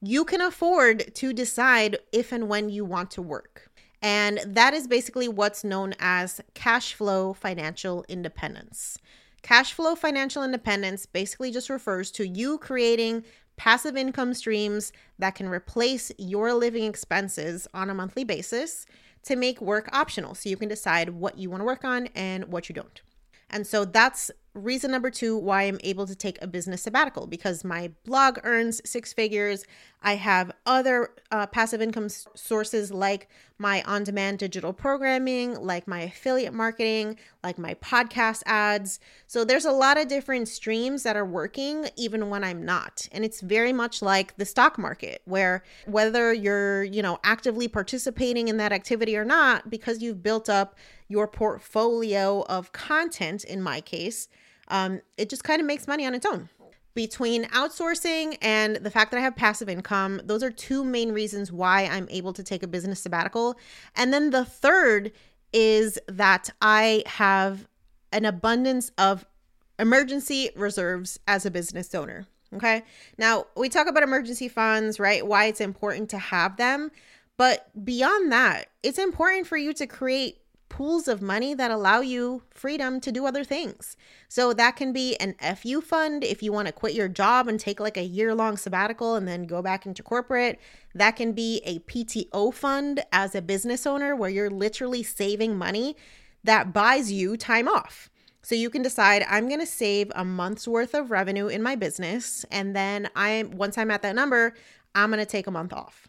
you 0.00 0.24
can 0.24 0.40
afford 0.40 1.14
to 1.16 1.32
decide 1.32 1.98
if 2.12 2.32
and 2.32 2.48
when 2.48 2.70
you 2.70 2.84
want 2.84 3.10
to 3.12 3.22
work. 3.22 3.70
And 4.04 4.38
that 4.44 4.74
is 4.74 4.86
basically 4.86 5.28
what's 5.28 5.64
known 5.64 5.94
as 5.98 6.38
cash 6.52 6.92
flow 6.92 7.32
financial 7.32 8.04
independence. 8.06 8.98
Cash 9.40 9.72
flow 9.72 9.94
financial 9.94 10.44
independence 10.44 11.06
basically 11.06 11.50
just 11.50 11.70
refers 11.70 12.10
to 12.12 12.28
you 12.28 12.58
creating 12.58 13.24
passive 13.56 13.96
income 13.96 14.34
streams 14.34 14.92
that 15.18 15.34
can 15.34 15.48
replace 15.48 16.12
your 16.18 16.52
living 16.52 16.84
expenses 16.84 17.66
on 17.72 17.88
a 17.88 17.94
monthly 17.94 18.24
basis 18.24 18.84
to 19.22 19.36
make 19.36 19.62
work 19.62 19.88
optional. 19.90 20.34
So 20.34 20.50
you 20.50 20.58
can 20.58 20.68
decide 20.68 21.08
what 21.08 21.38
you 21.38 21.48
want 21.48 21.62
to 21.62 21.64
work 21.64 21.82
on 21.82 22.08
and 22.08 22.44
what 22.48 22.68
you 22.68 22.74
don't. 22.74 23.00
And 23.48 23.66
so 23.66 23.86
that's 23.86 24.30
reason 24.54 24.90
number 24.90 25.10
two 25.10 25.36
why 25.36 25.64
I'm 25.64 25.80
able 25.82 26.06
to 26.06 26.14
take 26.14 26.40
a 26.40 26.46
business 26.46 26.82
sabbatical 26.82 27.26
because 27.26 27.64
my 27.64 27.90
blog 28.04 28.38
earns 28.44 28.80
six 28.88 29.12
figures. 29.12 29.64
I 30.00 30.14
have 30.16 30.52
other 30.64 31.10
uh, 31.30 31.46
passive 31.46 31.82
income 31.82 32.08
sources 32.08 32.92
like 32.92 33.28
my 33.58 33.82
on 33.82 34.04
demand 34.04 34.38
digital 34.38 34.72
programming, 34.72 35.54
like 35.60 35.88
my 35.88 36.02
affiliate 36.02 36.52
marketing, 36.52 37.18
like 37.42 37.58
my 37.58 37.74
podcast 37.74 38.42
ads. 38.46 39.00
So 39.26 39.44
there's 39.44 39.64
a 39.64 39.72
lot 39.72 39.98
of 39.98 40.08
different 40.08 40.48
streams 40.48 41.02
that 41.02 41.16
are 41.16 41.24
working 41.24 41.88
even 41.96 42.30
when 42.30 42.44
I'm 42.44 42.64
not. 42.64 43.08
And 43.12 43.24
it's 43.24 43.40
very 43.40 43.72
much 43.72 44.02
like 44.02 44.36
the 44.36 44.44
stock 44.44 44.78
market 44.78 45.22
where 45.24 45.64
whether 45.86 46.32
you're, 46.32 46.84
you 46.84 47.02
know, 47.02 47.18
actively 47.24 47.66
participating 47.66 48.48
in 48.48 48.58
that 48.58 48.72
activity 48.72 49.16
or 49.16 49.24
not, 49.24 49.70
because 49.70 50.02
you've 50.02 50.22
built 50.22 50.48
up 50.48 50.76
your 51.08 51.26
portfolio 51.26 52.42
of 52.42 52.72
content, 52.72 53.44
in 53.44 53.62
my 53.62 53.80
case, 53.80 54.28
um, 54.68 55.00
it 55.16 55.28
just 55.28 55.44
kind 55.44 55.60
of 55.60 55.66
makes 55.66 55.86
money 55.86 56.06
on 56.06 56.14
its 56.14 56.26
own. 56.26 56.48
Between 56.94 57.44
outsourcing 57.46 58.38
and 58.40 58.76
the 58.76 58.90
fact 58.90 59.10
that 59.10 59.18
I 59.18 59.20
have 59.20 59.34
passive 59.34 59.68
income, 59.68 60.20
those 60.24 60.44
are 60.44 60.50
two 60.50 60.84
main 60.84 61.10
reasons 61.10 61.50
why 61.50 61.86
I'm 61.86 62.06
able 62.08 62.32
to 62.32 62.42
take 62.44 62.62
a 62.62 62.68
business 62.68 63.00
sabbatical. 63.00 63.56
And 63.96 64.12
then 64.12 64.30
the 64.30 64.44
third 64.44 65.10
is 65.52 65.98
that 66.06 66.50
I 66.62 67.02
have 67.06 67.66
an 68.12 68.24
abundance 68.24 68.92
of 68.96 69.26
emergency 69.78 70.50
reserves 70.54 71.18
as 71.26 71.44
a 71.44 71.50
business 71.50 71.92
owner. 71.94 72.26
Okay. 72.54 72.84
Now, 73.18 73.46
we 73.56 73.68
talk 73.68 73.88
about 73.88 74.04
emergency 74.04 74.48
funds, 74.48 75.00
right? 75.00 75.26
Why 75.26 75.46
it's 75.46 75.60
important 75.60 76.10
to 76.10 76.18
have 76.18 76.56
them. 76.56 76.90
But 77.36 77.68
beyond 77.84 78.30
that, 78.30 78.66
it's 78.84 78.98
important 78.98 79.48
for 79.48 79.56
you 79.56 79.72
to 79.74 79.86
create 79.86 80.38
pools 80.74 81.06
of 81.06 81.22
money 81.22 81.54
that 81.54 81.70
allow 81.70 82.00
you 82.00 82.42
freedom 82.50 83.00
to 83.00 83.12
do 83.12 83.26
other 83.26 83.44
things. 83.44 83.96
So 84.28 84.52
that 84.54 84.74
can 84.74 84.92
be 84.92 85.14
an 85.18 85.36
FU 85.54 85.80
fund 85.80 86.24
if 86.24 86.42
you 86.42 86.52
want 86.52 86.66
to 86.66 86.72
quit 86.72 86.94
your 86.94 87.06
job 87.06 87.46
and 87.46 87.60
take 87.60 87.78
like 87.78 87.96
a 87.96 88.02
year 88.02 88.34
long 88.34 88.56
sabbatical 88.56 89.14
and 89.14 89.28
then 89.28 89.44
go 89.44 89.62
back 89.62 89.86
into 89.86 90.02
corporate. 90.02 90.58
That 90.92 91.12
can 91.12 91.30
be 91.30 91.62
a 91.64 91.78
PTO 91.78 92.52
fund 92.52 93.04
as 93.12 93.36
a 93.36 93.40
business 93.40 93.86
owner 93.86 94.16
where 94.16 94.30
you're 94.30 94.50
literally 94.50 95.04
saving 95.04 95.56
money 95.56 95.94
that 96.42 96.72
buys 96.72 97.12
you 97.12 97.36
time 97.36 97.68
off. 97.68 98.10
So 98.42 98.56
you 98.56 98.68
can 98.68 98.82
decide 98.82 99.24
I'm 99.30 99.46
going 99.46 99.60
to 99.60 99.66
save 99.66 100.10
a 100.16 100.24
month's 100.24 100.66
worth 100.66 100.92
of 100.92 101.12
revenue 101.12 101.46
in 101.46 101.62
my 101.62 101.76
business 101.76 102.44
and 102.50 102.74
then 102.74 103.08
I 103.14 103.44
once 103.52 103.78
I'm 103.78 103.92
at 103.92 104.02
that 104.02 104.16
number, 104.16 104.54
I'm 104.92 105.10
going 105.10 105.20
to 105.20 105.24
take 105.24 105.46
a 105.46 105.52
month 105.52 105.72
off 105.72 106.08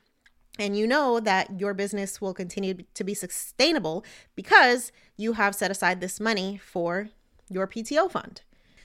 and 0.58 0.78
you 0.78 0.88
know 0.88 1.20
that 1.20 1.60
your 1.60 1.74
business 1.74 2.22
will 2.22 2.34
continue 2.34 2.76
to 2.94 3.04
be 3.04 3.14
sustainable 3.14 4.06
because 4.36 4.92
you 5.18 5.34
have 5.34 5.56
set 5.56 5.72
aside 5.72 6.00
this 6.00 6.20
money 6.20 6.60
for 6.64 7.10
your 7.50 7.68
PTO 7.68 8.10
fund. 8.10 8.42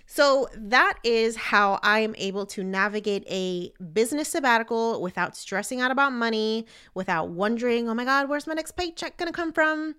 So 0.06 0.48
that 0.56 0.98
is 1.04 1.36
how 1.36 1.78
I 1.84 2.00
am 2.00 2.16
able 2.18 2.44
to 2.46 2.64
navigate 2.64 3.24
a 3.30 3.70
business 3.92 4.30
sabbatical 4.30 5.00
without 5.00 5.36
stressing 5.36 5.80
out 5.80 5.92
about 5.92 6.12
money, 6.12 6.66
without 6.94 7.28
wondering, 7.28 7.88
oh 7.88 7.94
my 7.94 8.04
God, 8.04 8.28
where's 8.28 8.48
my 8.48 8.54
next 8.54 8.72
paycheck 8.72 9.16
gonna 9.18 9.30
come 9.30 9.52
from? 9.52 9.94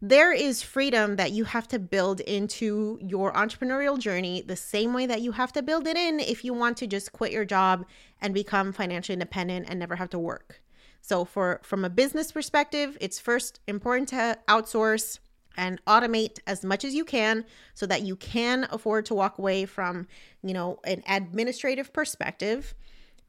There 0.00 0.32
is 0.32 0.62
freedom 0.62 1.16
that 1.16 1.32
you 1.32 1.42
have 1.42 1.66
to 1.68 1.80
build 1.80 2.20
into 2.20 3.00
your 3.02 3.32
entrepreneurial 3.32 3.98
journey 3.98 4.42
the 4.42 4.54
same 4.54 4.94
way 4.94 5.06
that 5.06 5.22
you 5.22 5.32
have 5.32 5.52
to 5.54 5.62
build 5.62 5.88
it 5.88 5.96
in 5.96 6.20
if 6.20 6.44
you 6.44 6.54
want 6.54 6.76
to 6.76 6.86
just 6.86 7.10
quit 7.12 7.32
your 7.32 7.44
job 7.44 7.84
and 8.20 8.32
become 8.32 8.72
financially 8.72 9.14
independent 9.14 9.66
and 9.68 9.80
never 9.80 9.96
have 9.96 10.10
to 10.10 10.20
work. 10.20 10.60
So 11.08 11.24
for 11.24 11.60
from 11.62 11.86
a 11.86 11.90
business 11.90 12.32
perspective, 12.32 12.98
it's 13.00 13.18
first 13.18 13.60
important 13.66 14.08
to 14.10 14.38
outsource, 14.46 15.18
and 15.56 15.84
automate 15.86 16.38
as 16.46 16.64
much 16.64 16.84
as 16.84 16.94
you 16.94 17.04
can 17.04 17.44
so 17.74 17.84
that 17.86 18.02
you 18.02 18.14
can 18.14 18.66
afford 18.70 19.04
to 19.06 19.14
walk 19.14 19.38
away 19.38 19.66
from, 19.66 20.06
you 20.42 20.54
know, 20.54 20.78
an 20.84 21.02
administrative 21.08 21.92
perspective 21.92 22.74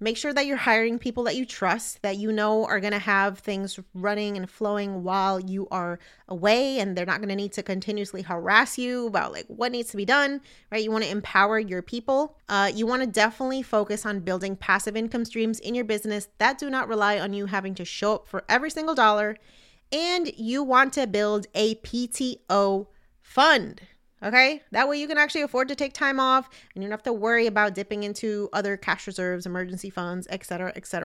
Make 0.01 0.15
sure 0.15 0.32
that 0.32 0.46
you're 0.46 0.56
hiring 0.56 0.98
people 0.98 1.24
that 1.25 1.36
you 1.36 1.46
trust, 1.46 2.01
that 2.03 2.15
you 2.18 2.32
know 2.32 2.65
are 2.65 2.79
going 2.79 2.94
to 2.94 3.00
have 3.00 3.39
things 3.39 3.77
running 3.94 4.38
and 4.38 4.50
flowing 4.50 5.03
while 5.03 5.41
you 5.41 5.68
are 5.72 6.00
away 6.29 6.79
and 6.79 6.96
they're 6.96 7.06
not 7.06 7.18
going 7.18 7.29
to 7.29 7.36
need 7.36 7.51
to 7.53 7.63
continuously 7.63 8.22
harass 8.22 8.77
you 8.77 9.08
about 9.08 9.34
like 9.34 9.46
what 9.48 9.74
needs 9.74 9.89
to 9.89 9.98
be 9.98 10.06
done, 10.06 10.39
right? 10.72 10.84
You 10.84 10.91
want 10.91 11.03
to 11.03 11.10
empower 11.10 11.60
your 11.60 11.82
people. 11.82 12.38
Uh, 12.48 12.72
you 12.74 12.88
want 12.88 13.01
to 13.01 13.08
definitely 13.08 13.62
focus 13.62 14.06
on 14.06 14.22
building 14.22 14.56
passive 14.56 14.96
income 14.96 15.25
streams 15.25 15.60
in 15.60 15.75
your 15.75 15.86
business 15.86 16.29
that 16.38 16.58
do 16.58 16.70
not 16.70 16.88
rely 16.88 17.20
on 17.20 17.34
you 17.34 17.48
having 17.48 17.75
to 17.75 17.84
show 17.84 18.15
up 18.15 18.27
for 18.27 18.46
every 18.48 18.70
single 18.70 18.96
dollar. 18.96 19.36
And 19.91 20.32
you 20.38 20.63
want 20.63 20.94
to 20.94 21.08
build 21.08 21.48
a 21.53 21.75
PTO 21.75 22.88
fund. 23.22 23.82
Okay, 24.22 24.62
that 24.72 24.90
way 24.90 24.98
you 24.98 25.08
can 25.08 25.18
actually 25.18 25.44
afford 25.44 25.70
to 25.70 25.76
take 25.76 25.94
time 25.94 26.20
off 26.20 26.50
and 26.76 26.84
you 26.84 26.90
don't 26.90 26.98
have 26.98 27.04
to 27.04 27.14
worry 27.14 27.48
about 27.48 27.74
dipping 27.74 28.04
into 28.04 28.50
other 28.52 28.76
cash 28.76 29.08
reserves, 29.08 29.46
emergency 29.46 29.90
funds, 29.90 30.28
etc., 30.30 30.74
etc. 30.76 31.04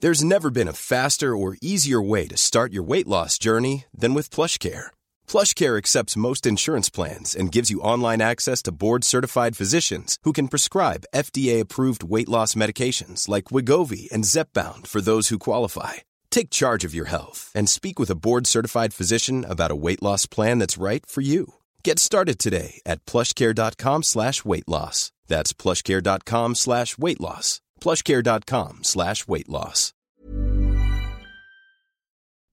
There's 0.00 0.24
never 0.24 0.50
been 0.50 0.68
a 0.68 0.72
faster 0.72 1.36
or 1.36 1.58
easier 1.60 2.00
way 2.00 2.26
to 2.28 2.36
start 2.38 2.72
your 2.72 2.82
weight 2.82 3.06
loss 3.06 3.36
journey 3.36 3.84
than 3.92 4.14
with 4.14 4.30
PlushCare. 4.30 4.86
PlushCare 5.28 5.76
accepts 5.76 6.16
most 6.16 6.46
insurance 6.46 6.88
plans 6.88 7.36
and 7.36 7.52
gives 7.52 7.68
you 7.68 7.82
online 7.82 8.22
access 8.22 8.62
to 8.62 8.72
board-certified 8.72 9.58
physicians 9.58 10.16
who 10.22 10.32
can 10.32 10.48
prescribe 10.48 11.04
FDA-approved 11.14 12.02
weight 12.02 12.30
loss 12.30 12.54
medications 12.54 13.28
like 13.28 13.52
Wegovy 13.52 14.10
and 14.10 14.24
Zepbound 14.24 14.86
for 14.86 15.02
those 15.02 15.28
who 15.28 15.38
qualify 15.38 15.98
Take 16.30 16.50
charge 16.50 16.84
of 16.84 16.94
your 16.94 17.06
health 17.06 17.50
and 17.54 17.68
speak 17.68 17.98
with 17.98 18.10
a 18.10 18.14
board 18.14 18.46
certified 18.46 18.94
physician 18.94 19.44
about 19.44 19.72
a 19.72 19.76
weight 19.76 20.02
loss 20.02 20.26
plan 20.26 20.58
that's 20.58 20.78
right 20.78 21.04
for 21.04 21.20
you. 21.20 21.54
Get 21.82 21.98
started 21.98 22.38
today 22.38 22.80
at 22.86 23.04
plushcare.com 23.04 24.02
slash 24.04 24.44
weight 24.44 24.68
loss. 24.68 25.12
That's 25.26 25.52
plushcare.com 25.52 26.54
slash 26.54 26.96
weight 26.98 27.20
loss. 27.20 27.60
Plushcare.com 27.80 28.84
slash 28.84 29.26
weight 29.26 29.48
loss. 29.48 29.92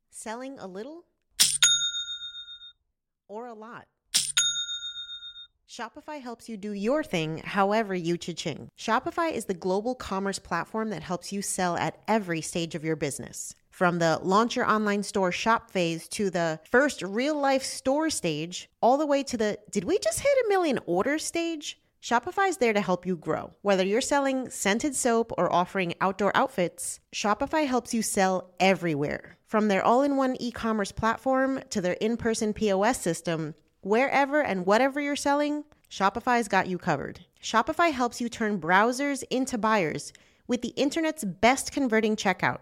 Selling 0.10 0.58
a 0.58 0.68
little 0.68 1.06
or 3.28 3.46
a 3.46 3.54
lot. 3.54 3.86
Shopify 5.70 6.20
helps 6.20 6.50
you 6.50 6.58
do 6.58 6.72
your 6.72 7.04
thing 7.04 7.44
however 7.46 7.94
you 7.94 8.18
cha-ching. 8.18 8.70
Shopify 8.80 9.32
is 9.32 9.46
the 9.46 9.54
global 9.54 9.94
commerce 9.94 10.40
platform 10.40 10.90
that 10.90 11.04
helps 11.04 11.32
you 11.32 11.42
sell 11.44 11.78
at 11.78 12.00
every 12.08 12.42
stage 12.42 12.74
of 12.74 12.84
your 12.84 12.96
business 12.96 13.54
from 13.78 14.00
the 14.00 14.20
launch 14.24 14.56
your 14.56 14.68
online 14.68 15.04
store 15.04 15.32
shop 15.32 15.70
phase 15.70 16.08
to 16.08 16.32
the 16.32 16.60
first 16.68 17.04
real 17.04 17.40
life 17.40 17.62
store 17.62 18.10
stage, 18.10 18.68
all 18.82 18.98
the 18.98 19.06
way 19.06 19.22
to 19.22 19.38
the 19.38 19.60
did 19.70 19.84
we 19.84 20.00
just 20.00 20.20
hit 20.20 20.46
a 20.46 20.50
million 20.50 20.80
orders 20.88 21.24
stage? 21.24 21.80
Shopify 22.02 22.50
is 22.50 22.58
there 22.58 22.74
to 22.74 22.82
help 22.82 23.06
you 23.06 23.16
grow. 23.16 23.54
Whether 23.62 23.86
you're 23.86 24.02
selling 24.02 24.50
scented 24.50 24.96
soap 24.96 25.32
or 25.38 25.54
offering 25.54 25.94
outdoor 26.02 26.36
outfits, 26.36 27.00
Shopify 27.14 27.68
helps 27.68 27.94
you 27.94 28.02
sell 28.02 28.50
everywhere. 28.60 29.38
From 29.46 29.68
their 29.68 29.86
all 29.86 30.02
in 30.02 30.18
one 30.18 30.36
e 30.40 30.50
commerce 30.50 30.92
platform 30.92 31.62
to 31.70 31.80
their 31.80 31.98
in 32.02 32.18
person 32.18 32.54
POS 32.54 33.00
system, 33.00 33.54
wherever 33.82 34.42
and 34.42 34.66
whatever 34.66 35.00
you're 35.00 35.16
selling, 35.16 35.64
Shopify's 35.88 36.48
got 36.48 36.66
you 36.66 36.80
covered. 36.80 37.20
Shopify 37.44 37.92
helps 37.92 38.20
you 38.20 38.28
turn 38.28 38.60
browsers 38.60 39.24
into 39.30 39.60
buyers 39.60 40.14
with 40.48 40.64
the 40.64 40.70
internet's 40.70 41.24
best 41.24 41.72
converting 41.72 42.16
checkout 42.16 42.62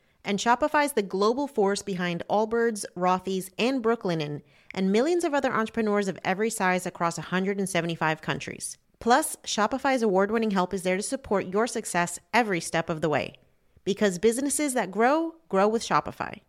and 0.23 0.39
Shopify 0.39 0.85
is 0.85 0.93
the 0.93 1.01
global 1.01 1.47
force 1.47 1.81
behind 1.81 2.23
Allbirds, 2.29 2.85
Rothy's, 2.95 3.49
and 3.57 3.83
Brooklinen 3.83 4.41
and 4.73 4.91
millions 4.91 5.23
of 5.23 5.33
other 5.33 5.53
entrepreneurs 5.53 6.07
of 6.07 6.19
every 6.23 6.49
size 6.49 6.85
across 6.85 7.17
175 7.17 8.21
countries. 8.21 8.77
Plus, 8.99 9.35
Shopify's 9.43 10.03
award 10.03 10.31
winning 10.31 10.51
help 10.51 10.73
is 10.73 10.83
there 10.83 10.97
to 10.97 11.03
support 11.03 11.47
your 11.47 11.67
success 11.67 12.19
every 12.33 12.61
step 12.61 12.89
of 12.89 13.01
the 13.01 13.09
way. 13.09 13.35
Because 13.83 14.19
businesses 14.19 14.73
that 14.75 14.91
grow, 14.91 15.35
grow 15.49 15.67
with 15.67 15.83
Shopify. 15.83 16.41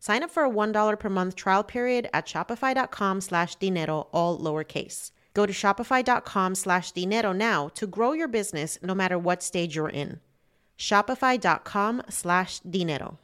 Sign 0.00 0.22
up 0.22 0.30
for 0.30 0.44
a 0.44 0.50
$1 0.50 0.98
per 0.98 1.08
month 1.08 1.36
trial 1.36 1.62
period 1.62 2.08
at 2.12 2.26
shopify.com 2.26 3.20
slash 3.20 3.54
dinero, 3.56 4.08
all 4.12 4.38
lowercase. 4.38 5.12
Go 5.34 5.46
to 5.46 5.52
shopify.com 5.52 6.54
slash 6.56 6.90
dinero 6.90 7.32
now 7.32 7.68
to 7.68 7.86
grow 7.86 8.12
your 8.12 8.28
business 8.28 8.78
no 8.82 8.94
matter 8.94 9.18
what 9.18 9.42
stage 9.42 9.76
you're 9.76 9.88
in. 9.88 10.18
Shopify.com 10.80 12.02
slash 12.08 12.60
dinero. 12.60 13.18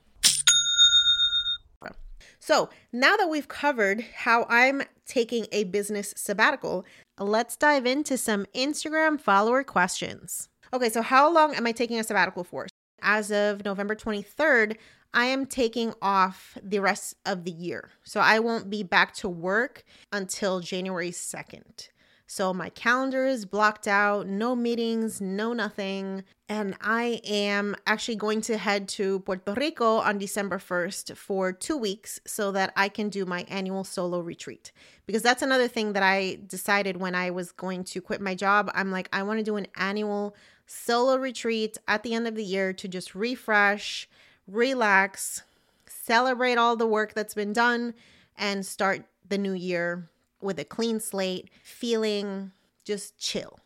So 2.39 2.69
now 2.93 3.17
that 3.17 3.29
we've 3.29 3.49
covered 3.49 4.05
how 4.15 4.47
I'm 4.49 4.83
taking 5.05 5.47
a 5.51 5.65
business 5.65 6.15
sabbatical, 6.17 6.85
let's 7.19 7.57
dive 7.57 7.87
into 7.87 8.17
some 8.17 8.47
Instagram 8.55 9.21
follower 9.21 9.65
questions. 9.65 10.49
Okay, 10.73 10.89
so 10.89 11.03
how 11.03 11.33
long 11.33 11.57
am 11.57 11.67
I 11.67 11.73
taking 11.73 11.99
a 11.99 12.05
sabbatical 12.05 12.45
for? 12.45 12.69
As 13.03 13.33
of 13.33 13.65
November 13.65 13.97
23rd, 13.97 14.77
I 15.13 15.25
am 15.25 15.47
taking 15.47 15.93
off 16.01 16.57
the 16.63 16.79
rest 16.79 17.17
of 17.25 17.45
the 17.45 17.51
year. 17.51 17.91
So 18.05 18.21
I 18.21 18.39
won't 18.39 18.71
be 18.71 18.85
back 18.85 19.15
to 19.15 19.29
work 19.29 19.83
until 20.13 20.61
January 20.61 21.11
2nd. 21.11 21.89
So 22.29 22.53
my 22.53 22.71
calendar 22.71 23.25
is 23.25 23.45
blocked 23.45 23.87
out, 23.87 24.27
no 24.27 24.57
meetings, 24.57 25.21
no 25.21 25.53
nothing. 25.53 26.25
And 26.49 26.77
I 26.81 27.21
am 27.25 27.77
actually 27.87 28.17
going 28.17 28.41
to 28.43 28.59
head 28.59 28.89
to 28.91 29.21
Puerto 29.21 29.55
Rico 29.55 29.99
on 29.99 30.19
December 30.19 30.59
1st 30.59 31.17
for 31.17 31.53
two 31.53 31.77
weeks 31.77 32.21
so 32.27 32.51
that 32.53 32.73
I 32.77 32.89
can 32.89 33.11
do 33.11 33.25
my 33.25 33.47
annual 33.49 33.85
solo 33.85 34.19
retreat. 34.19 34.73
Because 35.07 35.23
that's 35.23 35.43
another 35.43 35.69
thing 35.69 35.93
that 35.93 36.03
I 36.03 36.39
decided 36.47 36.97
when 36.97 37.15
I 37.15 37.31
was 37.31 37.53
going 37.53 37.85
to 37.85 38.01
quit 38.01 38.21
my 38.21 38.35
job. 38.35 38.73
I'm 38.75 38.91
like, 38.91 39.09
I 39.13 39.23
want 39.23 39.39
to 39.39 39.45
do 39.45 39.57
an 39.57 39.69
annual 39.77 40.35
solo 40.67 41.17
retreat 41.17 41.79
at 41.87 42.03
the 42.03 42.13
end 42.13 42.27
of 42.27 42.35
the 42.35 42.45
year 42.45 42.73
to 42.73 42.89
just 42.89 43.15
refresh, 43.15 44.09
relax, 44.49 45.43
celebrate 45.87 46.59
all 46.59 46.75
the 46.75 46.89
work 46.89 47.15
that's 47.15 47.35
been 47.35 47.53
done, 47.53 47.95
and 48.37 48.67
start 48.67 49.05
the 49.29 49.39
new 49.39 49.53
year 49.53 50.09
with 50.41 50.59
a 50.59 50.65
clean 50.65 51.01
slate, 51.01 51.51
feeling 51.63 52.53
just 52.85 53.19
chill. 53.19 53.59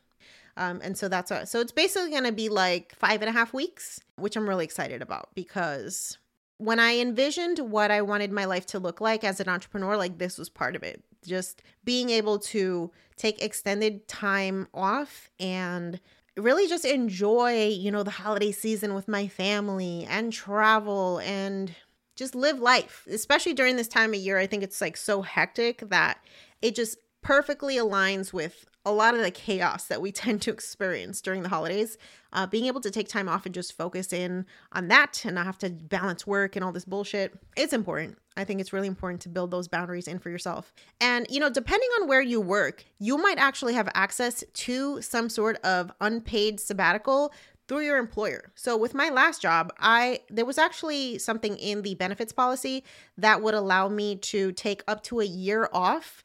Um, 0.57 0.81
and 0.83 0.97
so 0.97 1.09
that's 1.09 1.31
what, 1.31 1.49
so 1.49 1.61
it's 1.61 1.73
basically 1.73 2.11
going 2.11 2.25
to 2.25 2.33
be 2.33 2.49
like 2.49 2.95
five 2.95 3.23
and 3.23 3.29
a 3.29 3.33
half 3.33 3.55
weeks, 3.55 4.01
which 4.17 4.37
I'm 4.37 4.49
really 4.49 4.65
excited 4.65 5.01
about 5.01 5.31
because 5.35 6.19
when 6.59 6.79
I 6.79 6.99
envisioned 6.99 7.59
what 7.59 7.91
I 7.91 8.03
wanted 8.03 8.33
my 8.33 8.45
life 8.45 8.67
to 8.67 8.79
look 8.79 9.01
like 9.01 9.25
as 9.25 9.41
an 9.41 9.49
entrepreneur, 9.49 9.97
like 9.97 10.19
this 10.19 10.37
was 10.37 10.51
part 10.51 10.77
of 10.77 10.83
it. 10.83 11.03
Just 11.25 11.63
being 11.85 12.11
able 12.11 12.39
to 12.39 12.91
take 13.17 13.43
extended 13.43 14.07
time 14.09 14.69
off 14.75 15.31
and 15.39 15.99
really 16.37 16.69
just 16.69 16.85
enjoy, 16.85 17.69
you 17.69 17.91
know, 17.91 18.03
the 18.03 18.11
holiday 18.11 18.53
season 18.53 18.95
with 18.95 19.09
my 19.09 19.29
family 19.29 20.07
and 20.09 20.33
travel 20.33 21.19
and 21.19 21.75
just 22.21 22.35
live 22.35 22.61
life, 22.61 23.09
especially 23.11 23.55
during 23.55 23.77
this 23.77 23.89
time 23.89 24.13
of 24.13 24.21
year. 24.21 24.39
I 24.39 24.47
think 24.47 24.63
it's 24.63 24.81
like 24.81 24.97
so 24.97 25.23
hectic 25.23 25.81
that 25.89 26.19
it 26.61 26.75
just 26.75 26.99
perfectly 27.23 27.77
aligns 27.77 28.31
with 28.31 28.67
a 28.85 28.93
lot 28.93 29.15
of 29.15 29.23
the 29.23 29.31
chaos 29.31 29.87
that 29.87 30.03
we 30.03 30.13
tend 30.13 30.43
to 30.43 30.53
experience 30.53 31.21
during 31.23 31.43
the 31.43 31.49
holidays. 31.49 31.97
Uh, 32.33 32.47
being 32.47 32.67
able 32.67 32.81
to 32.81 32.91
take 32.91 33.09
time 33.09 33.29
off 33.29 33.47
and 33.47 33.55
just 33.55 33.77
focus 33.77 34.13
in 34.13 34.45
on 34.73 34.89
that 34.89 35.25
and 35.25 35.35
not 35.35 35.47
have 35.47 35.59
to 35.59 35.71
balance 35.71 36.27
work 36.27 36.55
and 36.55 36.65
all 36.65 36.73
this 36.73 36.85
bullshit, 36.85 37.33
it's 37.57 37.73
important. 37.73 38.19
I 38.37 38.45
think 38.45 38.61
it's 38.61 38.73
really 38.73 38.87
important 38.87 39.23
to 39.23 39.29
build 39.29 39.51
those 39.51 39.67
boundaries 39.67 40.07
in 40.07 40.19
for 40.19 40.31
yourself. 40.31 40.73
And, 41.01 41.27
you 41.29 41.41
know, 41.41 41.51
depending 41.51 41.89
on 42.01 42.07
where 42.07 42.21
you 42.21 42.41
work, 42.41 42.85
you 42.99 43.19
might 43.19 43.39
actually 43.39 43.75
have 43.75 43.89
access 43.95 44.45
to 44.53 45.03
some 45.03 45.29
sort 45.29 45.57
of 45.65 45.91
unpaid 46.01 46.61
sabbatical 46.61 47.33
through 47.71 47.85
your 47.85 47.99
employer. 47.99 48.51
So 48.57 48.77
with 48.77 48.95
my 48.95 49.11
last 49.11 49.41
job, 49.41 49.73
I 49.79 50.23
there 50.29 50.45
was 50.45 50.59
actually 50.59 51.19
something 51.19 51.57
in 51.57 51.83
the 51.83 51.95
benefits 51.95 52.33
policy 52.33 52.83
that 53.17 53.43
would 53.43 53.55
allow 53.55 53.89
me 53.89 54.17
to 54.17 54.51
take 54.51 54.83
up 54.89 55.05
to 55.05 55.21
a 55.21 55.25
year 55.25 55.69
off 55.73 56.25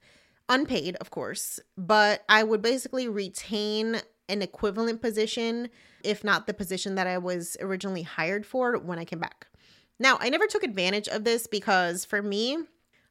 unpaid, 0.50 0.96
of 0.96 1.12
course, 1.12 1.60
but 1.78 2.24
I 2.28 2.42
would 2.42 2.64
basically 2.64 3.08
retain 3.08 4.02
an 4.28 4.42
equivalent 4.42 5.04
position, 5.04 5.70
if 6.04 6.24
not 6.24 6.48
the 6.48 6.54
position 6.56 6.96
that 6.96 7.06
I 7.06 7.20
was 7.20 7.56
originally 7.62 8.02
hired 8.02 8.44
for 8.44 8.80
when 8.80 8.98
I 8.98 9.06
came 9.06 9.20
back. 9.20 9.46
Now, 10.00 10.18
I 10.20 10.30
never 10.30 10.48
took 10.48 10.64
advantage 10.64 11.08
of 11.08 11.26
this 11.26 11.46
because 11.46 12.06
for 12.06 12.24
me, 12.24 12.58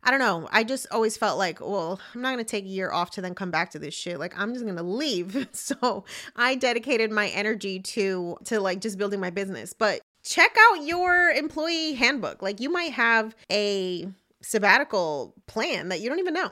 I 0.04 0.10
don't 0.10 0.20
know. 0.20 0.48
I 0.52 0.64
just 0.64 0.86
always 0.90 1.16
felt 1.16 1.38
like, 1.38 1.60
well, 1.60 1.98
I'm 2.14 2.20
not 2.20 2.32
going 2.32 2.44
to 2.44 2.48
take 2.48 2.64
a 2.64 2.68
year 2.68 2.92
off 2.92 3.10
to 3.12 3.22
then 3.22 3.34
come 3.34 3.50
back 3.50 3.70
to 3.70 3.78
this 3.78 3.94
shit. 3.94 4.18
Like 4.18 4.38
I'm 4.38 4.52
just 4.52 4.64
going 4.64 4.76
to 4.76 4.82
leave. 4.82 5.48
So, 5.54 6.04
I 6.36 6.56
dedicated 6.56 7.10
my 7.10 7.28
energy 7.28 7.80
to 7.80 8.36
to 8.44 8.60
like 8.60 8.80
just 8.80 8.98
building 8.98 9.18
my 9.18 9.30
business. 9.30 9.72
But 9.72 10.02
check 10.22 10.54
out 10.58 10.84
your 10.84 11.30
employee 11.30 11.94
handbook. 11.94 12.42
Like 12.42 12.60
you 12.60 12.70
might 12.70 12.92
have 12.92 13.34
a 13.50 14.08
sabbatical 14.42 15.34
plan 15.46 15.88
that 15.88 16.00
you 16.00 16.08
don't 16.08 16.18
even 16.18 16.34
know. 16.34 16.50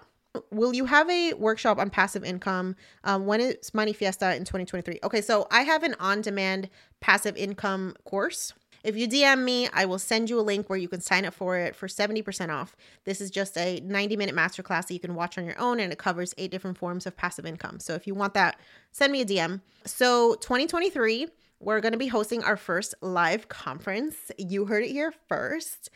Will 0.50 0.72
you 0.74 0.86
have 0.86 1.10
a 1.10 1.34
workshop 1.34 1.78
on 1.78 1.90
passive 1.90 2.24
income? 2.24 2.74
Um, 3.04 3.26
when 3.26 3.40
is 3.40 3.74
Money 3.74 3.92
Fiesta 3.92 4.34
in 4.34 4.44
2023? 4.44 5.00
Okay, 5.04 5.20
so 5.20 5.46
I 5.50 5.62
have 5.62 5.82
an 5.82 5.94
on 6.00 6.22
demand 6.22 6.70
passive 7.00 7.36
income 7.36 7.94
course. 8.04 8.54
If 8.84 8.96
you 8.96 9.06
DM 9.06 9.44
me, 9.44 9.68
I 9.72 9.84
will 9.84 9.98
send 9.98 10.28
you 10.28 10.38
a 10.38 10.42
link 10.42 10.68
where 10.68 10.78
you 10.78 10.88
can 10.88 11.00
sign 11.00 11.24
up 11.24 11.34
for 11.34 11.56
it 11.56 11.76
for 11.76 11.86
70% 11.86 12.50
off. 12.50 12.76
This 13.04 13.20
is 13.20 13.30
just 13.30 13.56
a 13.56 13.80
90 13.80 14.16
minute 14.16 14.34
masterclass 14.34 14.86
that 14.86 14.94
you 14.94 15.00
can 15.00 15.14
watch 15.14 15.38
on 15.38 15.44
your 15.44 15.58
own 15.58 15.80
and 15.80 15.92
it 15.92 15.98
covers 15.98 16.34
eight 16.38 16.50
different 16.50 16.78
forms 16.78 17.06
of 17.06 17.16
passive 17.16 17.46
income. 17.46 17.80
So 17.80 17.94
if 17.94 18.06
you 18.06 18.14
want 18.14 18.34
that, 18.34 18.58
send 18.90 19.12
me 19.12 19.20
a 19.20 19.26
DM. 19.26 19.60
So 19.84 20.34
2023, 20.36 21.28
we're 21.60 21.80
going 21.80 21.92
to 21.92 21.98
be 21.98 22.08
hosting 22.08 22.42
our 22.42 22.56
first 22.56 22.94
live 23.00 23.48
conference. 23.48 24.16
You 24.36 24.66
heard 24.66 24.84
it 24.84 24.90
here 24.90 25.12
first. 25.28 25.90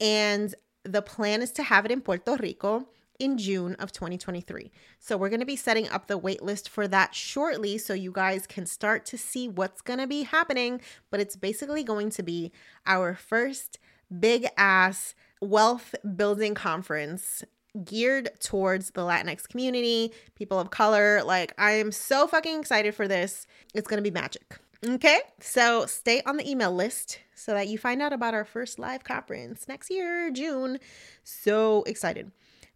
And 0.00 0.54
the 0.84 1.02
plan 1.02 1.42
is 1.42 1.52
to 1.52 1.62
have 1.62 1.84
it 1.84 1.92
in 1.92 2.00
Puerto 2.00 2.36
Rico 2.36 2.88
in 3.22 3.38
June 3.38 3.76
of 3.76 3.92
2023. 3.92 4.72
So 4.98 5.16
we're 5.16 5.28
going 5.28 5.38
to 5.38 5.46
be 5.46 5.54
setting 5.54 5.88
up 5.88 6.08
the 6.08 6.18
waitlist 6.18 6.68
for 6.68 6.88
that 6.88 7.14
shortly 7.14 7.78
so 7.78 7.94
you 7.94 8.10
guys 8.10 8.48
can 8.48 8.66
start 8.66 9.06
to 9.06 9.16
see 9.16 9.48
what's 9.48 9.80
going 9.80 10.00
to 10.00 10.08
be 10.08 10.24
happening, 10.24 10.80
but 11.08 11.20
it's 11.20 11.36
basically 11.36 11.84
going 11.84 12.10
to 12.10 12.24
be 12.24 12.50
our 12.84 13.14
first 13.14 13.78
big 14.18 14.48
ass 14.56 15.14
wealth 15.40 15.94
building 16.16 16.56
conference 16.56 17.44
geared 17.84 18.28
towards 18.40 18.90
the 18.90 19.02
Latinx 19.02 19.48
community, 19.48 20.12
people 20.34 20.58
of 20.58 20.70
color. 20.70 21.22
Like 21.24 21.54
I 21.58 21.72
am 21.72 21.92
so 21.92 22.26
fucking 22.26 22.58
excited 22.58 22.92
for 22.92 23.06
this. 23.06 23.46
It's 23.72 23.86
going 23.86 24.02
to 24.02 24.10
be 24.10 24.12
magic. 24.12 24.58
Okay? 24.84 25.20
So 25.38 25.86
stay 25.86 26.22
on 26.26 26.38
the 26.38 26.50
email 26.50 26.74
list 26.74 27.20
so 27.36 27.54
that 27.54 27.68
you 27.68 27.78
find 27.78 28.02
out 28.02 28.12
about 28.12 28.34
our 28.34 28.44
first 28.44 28.80
live 28.80 29.04
conference 29.04 29.68
next 29.68 29.90
year, 29.90 30.28
June. 30.32 30.80
So 31.22 31.84
excited. 31.84 32.32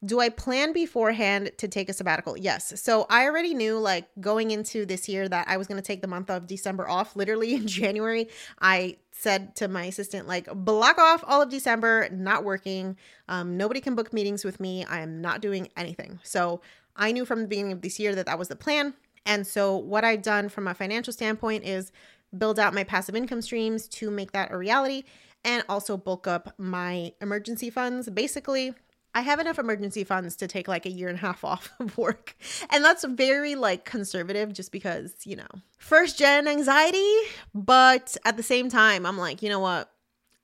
Do 0.07 0.21
I 0.21 0.29
plan 0.29 0.73
beforehand 0.73 1.51
to 1.59 1.69
take 1.69 1.89
a 1.89 1.93
sabbatical? 1.93 2.39
Yes. 2.39 2.81
So 2.81 3.07
I 3.11 3.25
already 3.25 3.55
knew, 3.55 3.79
like, 3.79 4.09
going 4.21 4.53
into 4.53 4.87
this 4.87 5.09
year 5.09 5.29
that 5.29 5.49
I 5.49 5.57
was 5.57 5.67
going 5.67 5.83
to 5.83 5.87
take 5.87 6.01
the 6.01 6.09
month 6.09 6.31
of 6.31 6.47
December 6.47 6.89
off. 6.89 7.17
Literally 7.17 7.55
in 7.55 7.67
January, 7.67 8.29
I 8.61 8.99
said 9.11 9.57
to 9.57 9.69
my 9.69 9.87
assistant, 9.87 10.29
like, 10.29 10.47
block 10.55 10.99
off 10.99 11.25
all 11.27 11.43
of 11.43 11.51
December, 11.51 12.09
not 12.13 12.45
working. 12.45 12.97
Um, 13.29 13.57
nobody 13.57 13.81
can 13.81 13.97
book 13.97 14.13
meetings 14.13 14.45
with 14.45 14.61
me. 14.61 14.85
I 14.85 15.01
am 15.01 15.21
not 15.21 15.41
doing 15.41 15.69
anything. 15.77 16.21
So 16.23 16.61
I 16.95 17.11
knew 17.13 17.25
from 17.25 17.43
the 17.43 17.49
beginning 17.49 17.73
of 17.73 17.83
this 17.83 17.99
year 17.99 18.15
that 18.15 18.27
that 18.27 18.39
was 18.39 18.49
the 18.49 18.57
plan. 18.57 18.95
And 19.25 19.47
so 19.47 19.77
what 19.77 20.05
I've 20.05 20.23
done 20.23 20.49
from 20.49 20.69
a 20.69 20.75
financial 20.75 21.13
standpoint 21.13 21.65
is 21.65 21.91
build 22.37 22.59
out 22.59 22.75
my 22.75 22.85
passive 22.85 23.17
income 23.17 23.43
streams 23.43 23.89
to 23.89 24.11
make 24.11 24.33
that 24.33 24.53
a 24.53 24.57
reality 24.57 25.05
and 25.45 25.65
also 25.69 25.97
bulk 25.97 26.27
up 26.27 26.55
my 26.59 27.13
emergency 27.21 27.71
funds. 27.71 28.09
Basically, 28.11 28.75
I 29.17 29.21
have 29.21 29.41
enough 29.41 29.59
emergency 29.59 30.05
funds 30.05 30.37
to 30.37 30.47
take 30.47 30.69
like 30.69 30.85
a 30.85 30.91
year 30.91 31.09
and 31.09 31.17
a 31.17 31.21
half 31.23 31.43
off 31.45 31.73
of 31.81 31.97
work. 31.97 32.37
And 32.69 32.85
that's 32.85 33.03
very 33.03 33.55
like 33.55 33.87
conservative 33.87 34.53
just 34.53 34.71
because, 34.71 35.15
you 35.25 35.37
know, 35.37 35.49
first 35.79 36.19
gen 36.19 36.47
anxiety. 36.47 37.17
But 37.55 38.15
at 38.27 38.37
the 38.37 38.43
same 38.43 38.69
time, 38.69 39.07
I'm 39.07 39.17
like, 39.17 39.41
you 39.41 39.49
know 39.49 39.61
what? 39.61 39.91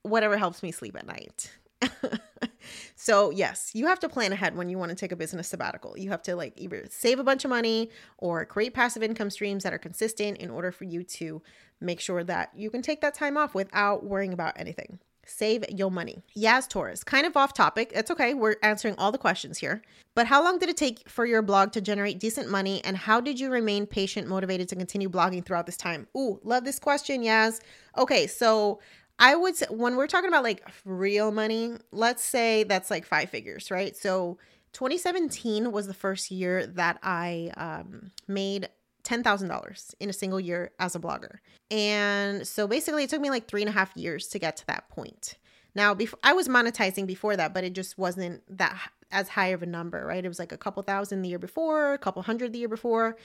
Whatever 0.05 0.39
helps 0.39 0.63
me 0.63 0.73
sleep 0.73 0.97
at 0.97 1.07
night. 1.07 1.53
so, 2.97 3.29
yes, 3.29 3.73
you 3.75 3.87
have 3.89 4.01
to 4.01 4.09
plan 4.09 4.33
ahead 4.33 4.57
when 4.57 4.71
you 4.71 4.79
want 4.79 4.89
to 4.89 4.97
take 4.97 5.13
a 5.13 5.17
business 5.17 5.49
sabbatical. 5.49 5.99
You 5.99 6.09
have 6.09 6.23
to 6.23 6.35
like 6.35 6.55
either 6.57 6.87
save 6.89 7.19
a 7.19 7.25
bunch 7.25 7.45
of 7.45 7.51
money 7.51 7.91
or 8.17 8.47
create 8.47 8.73
passive 8.73 9.03
income 9.03 9.29
streams 9.29 9.65
that 9.65 9.75
are 9.75 9.79
consistent 9.79 10.39
in 10.39 10.49
order 10.49 10.73
for 10.73 10.85
you 10.85 11.03
to 11.05 11.43
make 11.79 12.01
sure 12.01 12.25
that 12.25 12.53
you 12.57 12.71
can 12.71 12.81
take 12.81 13.03
that 13.03 13.13
time 13.13 13.37
off 13.37 13.55
without 13.55 14.03
worrying 14.03 14.33
about 14.33 14.59
anything. 14.59 14.99
Save 15.27 15.65
your 15.71 15.91
money. 15.91 16.23
Yaz 16.37 16.69
Torres, 16.69 17.05
kind 17.05 17.27
of 17.27 17.37
off 17.37 17.55
topic. 17.55 17.93
It's 17.95 18.11
okay. 18.11 18.35
We're 18.35 18.57
answering 18.63 18.95
all 18.99 19.13
the 19.13 19.19
questions 19.19 19.59
here. 19.59 19.83
But 20.15 20.27
how 20.27 20.43
long 20.43 20.59
did 20.59 20.69
it 20.69 20.77
take 20.77 21.09
for 21.09 21.25
your 21.25 21.43
blog 21.43 21.73
to 21.73 21.81
generate 21.81 22.19
decent 22.19 22.51
money? 22.51 22.85
And 22.85 22.97
how 22.97 23.21
did 23.21 23.39
you 23.39 23.51
remain 23.51 23.87
patient, 23.87 24.27
motivated 24.29 24.69
to 24.71 24.77
continue 24.77 25.09
blogging 25.09 25.45
throughout 25.45 25.67
this 25.67 25.77
time? 25.77 26.07
Ooh, 26.17 26.41
love 26.43 26.65
this 26.65 26.79
question, 26.79 27.23
Yaz. 27.23 27.61
Okay, 27.97 28.27
so 28.27 28.81
I 29.19 29.37
would 29.37 29.57
say 29.57 29.67
when 29.71 29.97
we're 29.97 30.07
talking 30.07 30.29
about 30.29 30.43
like 30.43 30.67
real 30.85 31.31
money, 31.31 31.77
let's 31.93 32.25
say 32.25 32.65
that's 32.65 32.91
like 32.91 33.07
five 33.07 33.31
figures, 33.31 33.71
right? 33.71 33.97
So 33.97 34.39
2017 34.73 35.71
was 35.71 35.87
the 35.87 35.95
first 35.95 36.31
year 36.31 36.67
that 36.67 36.99
I 37.03 37.53
um, 37.57 38.11
made 38.27 38.69
$10,000 39.05 39.95
in 40.01 40.11
a 40.11 40.13
single 40.13 40.41
year 40.41 40.73
as 40.79 40.95
a 40.95 41.01
blogger. 41.01 41.39
And 41.71 42.47
so 42.47 42.67
basically, 42.67 43.05
it 43.05 43.11
took 43.11 43.21
me 43.21 43.31
like 43.31 43.49
three 43.49 43.63
and 43.63 43.69
a 43.69 43.73
half 43.73 43.97
years 43.97 44.29
to 44.29 44.39
get 44.39 44.57
to 44.59 44.67
that 44.67 44.89
point. 44.89 45.35
Now, 45.75 45.95
before 45.95 46.19
I 46.23 46.35
was 46.35 46.49
monetizing 46.49 47.07
before 47.07 47.37
that, 47.37 47.55
but 47.55 47.65
it 47.65 47.73
just 47.73 47.97
wasn't 47.97 48.43
that 48.59 48.79
as 49.11 49.29
high 49.29 49.49
of 49.49 49.63
a 49.63 49.67
number, 49.67 50.05
right? 50.05 50.25
It 50.25 50.29
was 50.29 50.39
like 50.39 50.53
a 50.53 50.59
couple 50.59 50.83
thousand 50.83 51.23
the 51.23 51.31
year 51.31 51.39
before, 51.39 51.95
a 51.95 51.99
couple 51.99 52.23
hundred 52.23 52.53
the 52.53 52.59
year 52.59 52.69
before. 52.69 53.17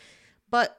But 0.50 0.78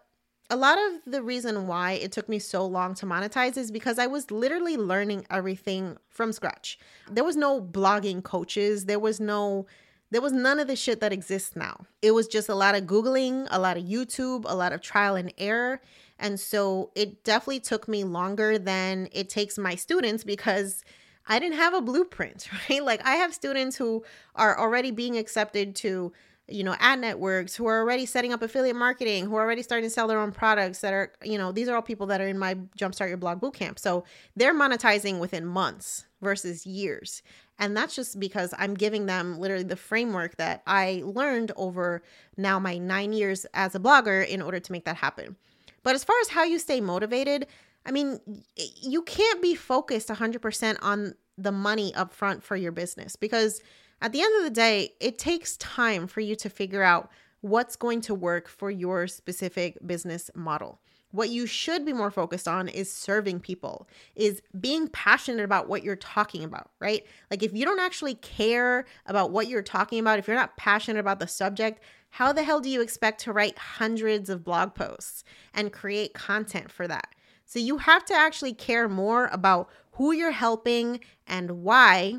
a 0.50 0.56
lot 0.56 0.78
of 0.78 1.12
the 1.12 1.22
reason 1.22 1.66
why 1.66 1.92
it 1.92 2.10
took 2.10 2.28
me 2.28 2.38
so 2.38 2.64
long 2.64 2.94
to 2.94 3.06
monetize 3.06 3.56
is 3.58 3.70
because 3.70 3.98
I 3.98 4.06
was 4.06 4.30
literally 4.30 4.78
learning 4.78 5.26
everything 5.30 5.98
from 6.08 6.32
scratch. 6.32 6.78
There 7.10 7.24
was 7.24 7.36
no 7.36 7.60
blogging 7.60 8.22
coaches, 8.22 8.86
there 8.86 8.98
was 8.98 9.20
no 9.20 9.66
there 10.10 10.20
was 10.20 10.32
none 10.32 10.58
of 10.58 10.66
the 10.68 10.76
shit 10.76 11.00
that 11.00 11.12
exists 11.12 11.54
now. 11.54 11.86
It 12.00 12.12
was 12.12 12.28
just 12.28 12.48
a 12.48 12.54
lot 12.54 12.74
of 12.74 12.84
Googling, 12.84 13.46
a 13.50 13.58
lot 13.58 13.76
of 13.76 13.84
YouTube, 13.84 14.44
a 14.46 14.54
lot 14.54 14.72
of 14.72 14.80
trial 14.80 15.16
and 15.16 15.32
error. 15.36 15.80
And 16.18 16.40
so 16.40 16.90
it 16.94 17.24
definitely 17.24 17.60
took 17.60 17.88
me 17.88 18.04
longer 18.04 18.58
than 18.58 19.08
it 19.12 19.28
takes 19.28 19.58
my 19.58 19.74
students 19.74 20.24
because 20.24 20.84
I 21.26 21.38
didn't 21.38 21.58
have 21.58 21.74
a 21.74 21.82
blueprint, 21.82 22.48
right? 22.70 22.82
Like 22.82 23.04
I 23.04 23.16
have 23.16 23.34
students 23.34 23.76
who 23.76 24.04
are 24.34 24.58
already 24.58 24.90
being 24.90 25.18
accepted 25.18 25.76
to 25.76 26.12
you 26.50 26.64
know 26.64 26.74
ad 26.78 26.98
networks 26.98 27.54
who 27.54 27.66
are 27.66 27.80
already 27.80 28.06
setting 28.06 28.32
up 28.32 28.42
affiliate 28.42 28.74
marketing 28.74 29.26
who 29.26 29.36
are 29.36 29.42
already 29.42 29.62
starting 29.62 29.86
to 29.86 29.92
sell 29.92 30.08
their 30.08 30.18
own 30.18 30.32
products 30.32 30.80
that 30.80 30.94
are 30.94 31.12
you 31.22 31.36
know 31.36 31.52
these 31.52 31.68
are 31.68 31.76
all 31.76 31.82
people 31.82 32.06
that 32.06 32.20
are 32.20 32.26
in 32.26 32.38
my 32.38 32.54
jumpstart 32.78 33.08
your 33.08 33.18
blog 33.18 33.38
bootcamp 33.40 33.78
so 33.78 34.02
they're 34.34 34.54
monetizing 34.54 35.18
within 35.18 35.44
months 35.44 36.06
versus 36.22 36.66
years 36.66 37.22
and 37.58 37.76
that's 37.76 37.94
just 37.94 38.20
because 38.20 38.54
I'm 38.56 38.74
giving 38.74 39.06
them 39.06 39.38
literally 39.38 39.64
the 39.64 39.76
framework 39.76 40.36
that 40.36 40.62
I 40.66 41.02
learned 41.04 41.52
over 41.56 42.02
now 42.36 42.58
my 42.58 42.78
nine 42.78 43.12
years 43.12 43.46
as 43.54 43.74
a 43.74 43.80
blogger 43.80 44.26
in 44.26 44.40
order 44.42 44.60
to 44.60 44.72
make 44.72 44.84
that 44.84 44.96
happen. 44.96 45.36
But 45.82 45.94
as 45.94 46.04
far 46.04 46.16
as 46.20 46.28
how 46.28 46.44
you 46.44 46.58
stay 46.58 46.80
motivated, 46.80 47.46
I 47.84 47.90
mean, 47.90 48.20
you 48.56 49.02
can't 49.02 49.42
be 49.42 49.54
focused 49.54 50.08
100% 50.08 50.76
on 50.82 51.14
the 51.36 51.52
money 51.52 51.94
up 51.94 52.12
front 52.12 52.42
for 52.42 52.56
your 52.56 52.72
business 52.72 53.16
because 53.16 53.62
at 54.02 54.12
the 54.12 54.20
end 54.20 54.36
of 54.38 54.44
the 54.44 54.50
day, 54.50 54.94
it 55.00 55.18
takes 55.18 55.56
time 55.56 56.06
for 56.06 56.20
you 56.20 56.36
to 56.36 56.48
figure 56.48 56.82
out 56.82 57.10
what's 57.40 57.76
going 57.76 58.00
to 58.02 58.14
work 58.14 58.48
for 58.48 58.70
your 58.70 59.06
specific 59.06 59.78
business 59.86 60.30
model. 60.34 60.80
What 61.10 61.30
you 61.30 61.46
should 61.46 61.86
be 61.86 61.92
more 61.92 62.10
focused 62.10 62.46
on 62.46 62.68
is 62.68 62.92
serving 62.92 63.40
people, 63.40 63.88
is 64.14 64.42
being 64.60 64.88
passionate 64.88 65.42
about 65.42 65.68
what 65.68 65.82
you're 65.82 65.96
talking 65.96 66.44
about, 66.44 66.70
right? 66.80 67.06
Like 67.30 67.42
if 67.42 67.54
you 67.54 67.64
don't 67.64 67.80
actually 67.80 68.14
care 68.16 68.84
about 69.06 69.30
what 69.30 69.48
you're 69.48 69.62
talking 69.62 69.98
about, 70.00 70.18
if 70.18 70.26
you're 70.26 70.36
not 70.36 70.56
passionate 70.58 71.00
about 71.00 71.18
the 71.18 71.26
subject, 71.26 71.82
how 72.10 72.32
the 72.32 72.42
hell 72.42 72.60
do 72.60 72.68
you 72.68 72.82
expect 72.82 73.20
to 73.22 73.32
write 73.32 73.58
hundreds 73.58 74.28
of 74.28 74.44
blog 74.44 74.74
posts 74.74 75.24
and 75.54 75.72
create 75.72 76.12
content 76.12 76.70
for 76.70 76.86
that? 76.86 77.14
So 77.46 77.58
you 77.58 77.78
have 77.78 78.04
to 78.06 78.14
actually 78.14 78.52
care 78.52 78.88
more 78.88 79.28
about 79.32 79.70
who 79.92 80.12
you're 80.12 80.30
helping 80.30 81.00
and 81.26 81.62
why 81.62 82.16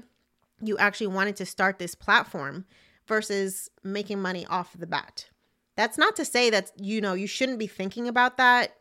you 0.62 0.78
actually 0.80 1.08
wanted 1.08 1.36
to 1.38 1.45
start 1.45 1.78
this 1.78 1.93
platform 1.93 2.65
versus 3.08 3.69
making 3.84 4.19
money 4.21 4.45
off 4.47 4.75
the 4.78 4.88
bat. 4.88 5.30
That's 5.75 5.97
not 5.97 6.15
to 6.17 6.25
say 6.25 6.49
that 6.49 6.71
you 6.78 6.99
know 6.99 7.13
you 7.13 7.28
shouldn't 7.28 7.60
be 7.60 7.67
thinking 7.67 8.08
about 8.08 8.38
that 8.38 8.75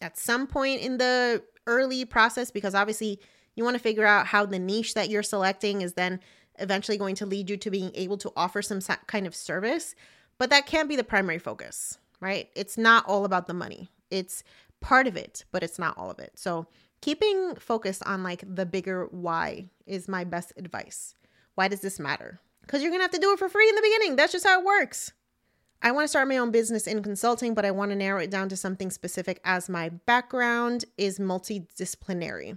at 0.00 0.18
some 0.18 0.46
point 0.46 0.80
in 0.80 0.98
the 0.98 1.42
early 1.66 2.04
process 2.04 2.50
because 2.50 2.74
obviously 2.74 3.20
you 3.54 3.64
want 3.64 3.74
to 3.74 3.82
figure 3.82 4.06
out 4.06 4.26
how 4.26 4.44
the 4.44 4.58
niche 4.58 4.94
that 4.94 5.08
you're 5.08 5.22
selecting 5.22 5.82
is 5.82 5.94
then 5.94 6.20
eventually 6.58 6.98
going 6.98 7.14
to 7.16 7.26
lead 7.26 7.50
you 7.50 7.56
to 7.56 7.70
being 7.70 7.90
able 7.94 8.16
to 8.18 8.32
offer 8.36 8.62
some 8.62 8.80
kind 9.06 9.26
of 9.26 9.34
service. 9.34 9.94
But 10.38 10.50
that 10.50 10.66
can't 10.66 10.88
be 10.88 10.96
the 10.96 11.04
primary 11.04 11.38
focus, 11.38 11.98
right? 12.20 12.48
It's 12.54 12.76
not 12.76 13.06
all 13.06 13.24
about 13.24 13.46
the 13.46 13.54
money. 13.54 13.90
It's 14.10 14.42
part 14.80 15.06
of 15.06 15.16
it, 15.16 15.44
but 15.52 15.62
it's 15.62 15.78
not 15.78 15.96
all 15.96 16.10
of 16.10 16.18
it. 16.18 16.32
So 16.34 16.66
keeping 17.00 17.54
focused 17.56 18.02
on 18.06 18.22
like 18.22 18.44
the 18.46 18.66
bigger 18.66 19.06
why 19.10 19.66
is 19.86 20.08
my 20.08 20.24
best 20.24 20.52
advice. 20.56 21.14
Why 21.54 21.68
does 21.68 21.80
this 21.80 22.00
matter? 22.00 22.40
Because 22.62 22.82
you're 22.82 22.90
going 22.90 23.00
to 23.00 23.04
have 23.04 23.10
to 23.12 23.18
do 23.18 23.32
it 23.32 23.38
for 23.38 23.48
free 23.48 23.68
in 23.68 23.74
the 23.74 23.82
beginning. 23.82 24.16
That's 24.16 24.32
just 24.32 24.46
how 24.46 24.58
it 24.58 24.64
works. 24.64 25.12
I 25.84 25.92
want 25.92 26.04
to 26.04 26.08
start 26.08 26.28
my 26.28 26.38
own 26.38 26.50
business 26.50 26.86
in 26.86 27.02
consulting, 27.02 27.52
but 27.52 27.66
I 27.66 27.70
want 27.70 27.90
to 27.90 27.96
narrow 27.96 28.18
it 28.18 28.30
down 28.30 28.48
to 28.48 28.56
something 28.56 28.90
specific 28.90 29.38
as 29.44 29.68
my 29.68 29.90
background 29.90 30.86
is 30.96 31.18
multidisciplinary. 31.18 32.56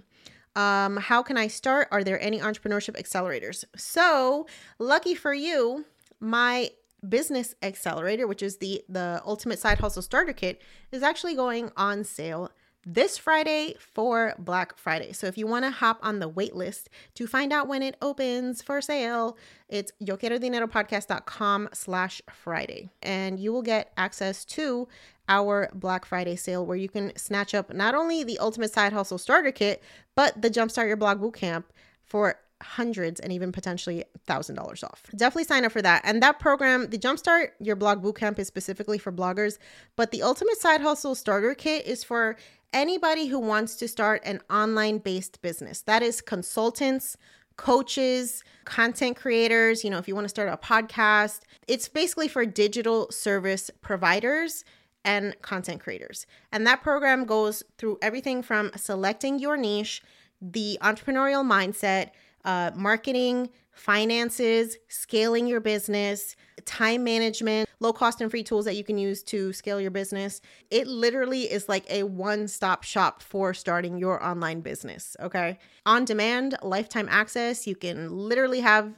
Um, 0.56 0.96
how 0.96 1.22
can 1.22 1.36
I 1.36 1.48
start? 1.48 1.88
Are 1.92 2.02
there 2.02 2.18
any 2.22 2.40
entrepreneurship 2.40 2.98
accelerators? 2.98 3.64
So, 3.76 4.46
lucky 4.78 5.14
for 5.14 5.34
you, 5.34 5.84
my 6.20 6.70
business 7.06 7.54
accelerator, 7.62 8.26
which 8.26 8.42
is 8.42 8.56
the 8.56 8.82
the 8.88 9.20
ultimate 9.26 9.58
side 9.58 9.78
hustle 9.78 10.02
starter 10.02 10.32
kit, 10.32 10.62
is 10.90 11.02
actually 11.02 11.34
going 11.34 11.70
on 11.76 12.04
sale 12.04 12.50
this 12.84 13.18
Friday 13.18 13.74
for 13.78 14.34
Black 14.38 14.76
Friday. 14.78 15.12
So 15.12 15.26
if 15.26 15.36
you 15.36 15.46
want 15.46 15.64
to 15.64 15.70
hop 15.70 15.98
on 16.02 16.18
the 16.18 16.28
wait 16.28 16.54
list 16.54 16.88
to 17.14 17.26
find 17.26 17.52
out 17.52 17.68
when 17.68 17.82
it 17.82 17.96
opens 18.00 18.62
for 18.62 18.80
sale, 18.80 19.36
it's 19.68 19.92
yoquierodineropodcast.com 20.02 21.70
slash 21.72 22.22
Friday. 22.30 22.90
And 23.02 23.38
you 23.38 23.52
will 23.52 23.62
get 23.62 23.92
access 23.96 24.44
to 24.46 24.88
our 25.28 25.68
Black 25.74 26.04
Friday 26.04 26.36
sale 26.36 26.64
where 26.64 26.76
you 26.76 26.88
can 26.88 27.14
snatch 27.16 27.54
up 27.54 27.72
not 27.72 27.94
only 27.94 28.24
the 28.24 28.38
Ultimate 28.38 28.72
Side 28.72 28.92
Hustle 28.92 29.18
Starter 29.18 29.52
Kit, 29.52 29.82
but 30.14 30.40
the 30.40 30.50
Jumpstart 30.50 30.86
Your 30.86 30.96
Blog 30.96 31.20
Bootcamp 31.20 31.64
for 32.02 32.36
hundreds 32.62 33.20
and 33.20 33.32
even 33.32 33.52
potentially 33.52 34.04
thousand 34.26 34.56
dollars 34.56 34.82
off. 34.82 35.02
Definitely 35.14 35.44
sign 35.44 35.64
up 35.64 35.72
for 35.72 35.82
that. 35.82 36.02
And 36.04 36.22
that 36.22 36.38
program, 36.38 36.90
the 36.90 36.98
Jumpstart 36.98 37.48
Your 37.60 37.76
Blog 37.76 38.02
Bootcamp, 38.02 38.38
is 38.38 38.46
specifically 38.46 38.98
for 38.98 39.12
bloggers, 39.12 39.58
but 39.96 40.10
the 40.10 40.22
Ultimate 40.22 40.58
Side 40.58 40.80
Hustle 40.80 41.14
Starter 41.14 41.54
Kit 41.54 41.86
is 41.86 42.02
for 42.02 42.36
anybody 42.72 43.26
who 43.26 43.38
wants 43.38 43.76
to 43.76 43.88
start 43.88 44.22
an 44.24 44.40
online 44.50 44.98
based 44.98 45.40
business. 45.40 45.82
That 45.82 46.02
is 46.02 46.20
consultants, 46.20 47.16
coaches, 47.56 48.42
content 48.64 49.16
creators, 49.16 49.84
you 49.84 49.90
know, 49.90 49.98
if 49.98 50.08
you 50.08 50.14
want 50.14 50.24
to 50.24 50.30
start 50.30 50.48
a 50.48 50.56
podcast, 50.56 51.40
it's 51.66 51.88
basically 51.88 52.28
for 52.28 52.44
digital 52.46 53.10
service 53.10 53.70
providers 53.82 54.64
and 55.04 55.40
content 55.42 55.80
creators. 55.80 56.26
And 56.52 56.66
that 56.66 56.82
program 56.82 57.24
goes 57.24 57.62
through 57.78 57.98
everything 58.02 58.42
from 58.42 58.70
selecting 58.76 59.38
your 59.38 59.56
niche, 59.56 60.02
the 60.40 60.78
entrepreneurial 60.82 61.44
mindset, 61.44 62.10
uh, 62.48 62.70
marketing, 62.74 63.50
finances, 63.72 64.78
scaling 64.88 65.46
your 65.46 65.60
business, 65.60 66.34
time 66.64 67.04
management, 67.04 67.68
low 67.80 67.92
cost 67.92 68.22
and 68.22 68.30
free 68.30 68.42
tools 68.42 68.64
that 68.64 68.74
you 68.74 68.82
can 68.82 68.96
use 68.96 69.22
to 69.22 69.52
scale 69.52 69.78
your 69.78 69.90
business. 69.90 70.40
It 70.70 70.86
literally 70.86 71.42
is 71.42 71.68
like 71.68 71.84
a 71.90 72.04
one 72.04 72.48
stop 72.48 72.84
shop 72.84 73.22
for 73.22 73.52
starting 73.52 73.98
your 73.98 74.24
online 74.24 74.62
business. 74.62 75.14
Okay. 75.20 75.58
On 75.84 76.06
demand, 76.06 76.56
lifetime 76.62 77.06
access. 77.10 77.66
You 77.66 77.76
can 77.76 78.16
literally 78.16 78.60
have 78.60 78.94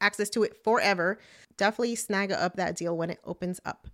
access 0.00 0.30
to 0.30 0.42
it 0.42 0.56
forever. 0.64 1.18
Definitely 1.58 1.96
snag 1.96 2.32
up 2.32 2.56
that 2.56 2.74
deal 2.74 2.96
when 2.96 3.10
it 3.10 3.20
opens 3.26 3.60
up. 3.66 3.86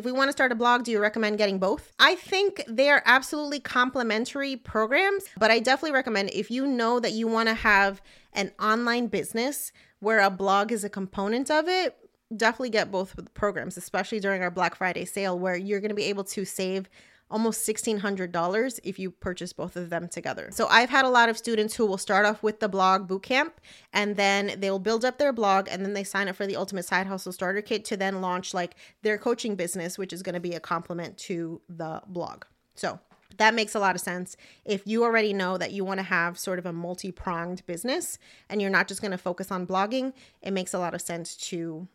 If 0.00 0.06
we 0.06 0.12
want 0.12 0.28
to 0.28 0.32
start 0.32 0.50
a 0.50 0.54
blog, 0.54 0.84
do 0.84 0.90
you 0.90 0.98
recommend 0.98 1.36
getting 1.36 1.58
both? 1.58 1.92
I 1.98 2.14
think 2.14 2.64
they 2.66 2.88
are 2.88 3.02
absolutely 3.04 3.60
complementary 3.60 4.56
programs, 4.56 5.24
but 5.38 5.50
I 5.50 5.58
definitely 5.58 5.92
recommend 5.92 6.30
if 6.30 6.50
you 6.50 6.66
know 6.66 7.00
that 7.00 7.12
you 7.12 7.28
want 7.28 7.50
to 7.50 7.54
have 7.54 8.00
an 8.32 8.50
online 8.58 9.08
business 9.08 9.72
where 9.98 10.20
a 10.20 10.30
blog 10.30 10.72
is 10.72 10.84
a 10.84 10.88
component 10.88 11.50
of 11.50 11.68
it, 11.68 11.98
definitely 12.34 12.70
get 12.70 12.90
both 12.90 13.14
programs, 13.34 13.76
especially 13.76 14.20
during 14.20 14.42
our 14.42 14.50
Black 14.50 14.74
Friday 14.74 15.04
sale, 15.04 15.38
where 15.38 15.54
you're 15.54 15.80
going 15.80 15.90
to 15.90 15.94
be 15.94 16.04
able 16.04 16.24
to 16.24 16.46
save 16.46 16.88
almost 17.30 17.66
$1,600 17.66 18.80
if 18.82 18.98
you 18.98 19.10
purchase 19.10 19.52
both 19.52 19.76
of 19.76 19.90
them 19.90 20.08
together. 20.08 20.48
So 20.52 20.66
I've 20.68 20.90
had 20.90 21.04
a 21.04 21.08
lot 21.08 21.28
of 21.28 21.38
students 21.38 21.76
who 21.76 21.86
will 21.86 21.98
start 21.98 22.26
off 22.26 22.42
with 22.42 22.60
the 22.60 22.68
blog 22.68 23.08
bootcamp 23.08 23.52
and 23.92 24.16
then 24.16 24.56
they'll 24.58 24.78
build 24.78 25.04
up 25.04 25.18
their 25.18 25.32
blog 25.32 25.68
and 25.70 25.84
then 25.84 25.94
they 25.94 26.04
sign 26.04 26.28
up 26.28 26.36
for 26.36 26.46
the 26.46 26.56
Ultimate 26.56 26.84
Side 26.84 27.06
Hustle 27.06 27.32
Starter 27.32 27.62
Kit 27.62 27.84
to 27.86 27.96
then 27.96 28.20
launch 28.20 28.52
like 28.52 28.74
their 29.02 29.18
coaching 29.18 29.54
business, 29.54 29.96
which 29.96 30.12
is 30.12 30.22
going 30.22 30.34
to 30.34 30.40
be 30.40 30.54
a 30.54 30.60
complement 30.60 31.16
to 31.18 31.60
the 31.68 32.02
blog. 32.06 32.44
So 32.74 32.98
that 33.36 33.54
makes 33.54 33.74
a 33.74 33.80
lot 33.80 33.94
of 33.94 34.00
sense. 34.00 34.36
If 34.64 34.86
you 34.86 35.04
already 35.04 35.32
know 35.32 35.56
that 35.56 35.72
you 35.72 35.84
want 35.84 35.98
to 35.98 36.04
have 36.04 36.38
sort 36.38 36.58
of 36.58 36.66
a 36.66 36.72
multi 36.72 37.12
pronged 37.12 37.64
business 37.66 38.18
and 38.48 38.60
you're 38.60 38.70
not 38.70 38.88
just 38.88 39.00
going 39.00 39.12
to 39.12 39.18
focus 39.18 39.50
on 39.50 39.66
blogging, 39.66 40.12
it 40.42 40.52
makes 40.52 40.74
a 40.74 40.78
lot 40.78 40.94
of 40.94 41.00
sense 41.00 41.36
to 41.36 41.86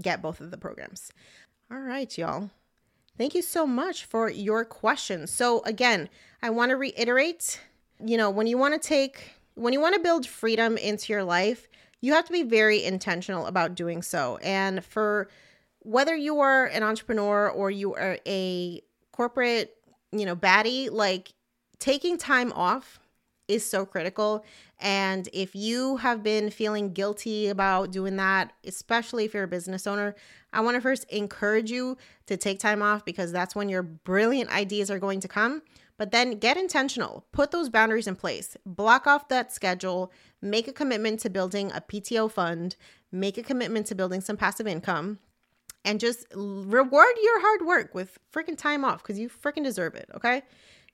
get 0.00 0.22
both 0.22 0.40
of 0.40 0.50
the 0.50 0.58
programs. 0.58 1.10
All 1.70 1.80
right, 1.80 2.16
y'all. 2.16 2.50
Thank 3.22 3.36
you 3.36 3.42
so 3.42 3.68
much 3.68 4.04
for 4.04 4.28
your 4.28 4.64
questions. 4.64 5.30
So, 5.30 5.62
again, 5.62 6.08
I 6.42 6.50
want 6.50 6.70
to 6.70 6.76
reiterate 6.76 7.60
you 8.04 8.16
know, 8.16 8.30
when 8.30 8.48
you 8.48 8.58
want 8.58 8.74
to 8.74 8.80
take, 8.84 9.34
when 9.54 9.72
you 9.72 9.80
want 9.80 9.94
to 9.94 10.00
build 10.00 10.26
freedom 10.26 10.76
into 10.76 11.12
your 11.12 11.22
life, 11.22 11.68
you 12.00 12.14
have 12.14 12.24
to 12.24 12.32
be 12.32 12.42
very 12.42 12.82
intentional 12.82 13.46
about 13.46 13.76
doing 13.76 14.02
so. 14.02 14.38
And 14.38 14.84
for 14.84 15.28
whether 15.82 16.16
you 16.16 16.40
are 16.40 16.66
an 16.66 16.82
entrepreneur 16.82 17.48
or 17.48 17.70
you 17.70 17.94
are 17.94 18.18
a 18.26 18.82
corporate 19.12 19.76
you 20.10 20.26
know, 20.26 20.34
baddie, 20.34 20.90
like 20.90 21.32
taking 21.78 22.18
time 22.18 22.52
off 22.54 22.98
is 23.48 23.68
so 23.68 23.84
critical. 23.84 24.44
And 24.78 25.28
if 25.32 25.54
you 25.54 25.98
have 25.98 26.22
been 26.22 26.50
feeling 26.50 26.92
guilty 26.92 27.48
about 27.48 27.92
doing 27.92 28.16
that, 28.16 28.52
especially 28.64 29.24
if 29.24 29.34
you're 29.34 29.44
a 29.44 29.48
business 29.48 29.86
owner, 29.86 30.14
I 30.52 30.60
want 30.60 30.76
to 30.76 30.80
first 30.80 31.04
encourage 31.10 31.70
you 31.70 31.96
to 32.26 32.36
take 32.36 32.58
time 32.58 32.82
off 32.82 33.04
because 33.04 33.32
that's 33.32 33.54
when 33.54 33.68
your 33.68 33.82
brilliant 33.82 34.50
ideas 34.50 34.90
are 34.90 34.98
going 34.98 35.20
to 35.20 35.28
come. 35.28 35.62
But 35.98 36.10
then 36.10 36.38
get 36.38 36.56
intentional, 36.56 37.26
put 37.32 37.52
those 37.52 37.68
boundaries 37.68 38.08
in 38.08 38.16
place, 38.16 38.56
block 38.66 39.06
off 39.06 39.28
that 39.28 39.52
schedule, 39.52 40.10
make 40.40 40.66
a 40.66 40.72
commitment 40.72 41.20
to 41.20 41.30
building 41.30 41.70
a 41.70 41.80
PTO 41.80 42.30
fund, 42.30 42.74
make 43.12 43.38
a 43.38 43.42
commitment 43.42 43.86
to 43.86 43.94
building 43.94 44.20
some 44.20 44.36
passive 44.36 44.66
income, 44.66 45.20
and 45.84 46.00
just 46.00 46.26
reward 46.34 47.14
your 47.22 47.40
hard 47.40 47.66
work 47.66 47.94
with 47.94 48.18
freaking 48.32 48.56
time 48.56 48.84
off 48.84 49.02
because 49.02 49.18
you 49.18 49.28
freaking 49.28 49.64
deserve 49.64 49.94
it, 49.94 50.08
okay? 50.14 50.42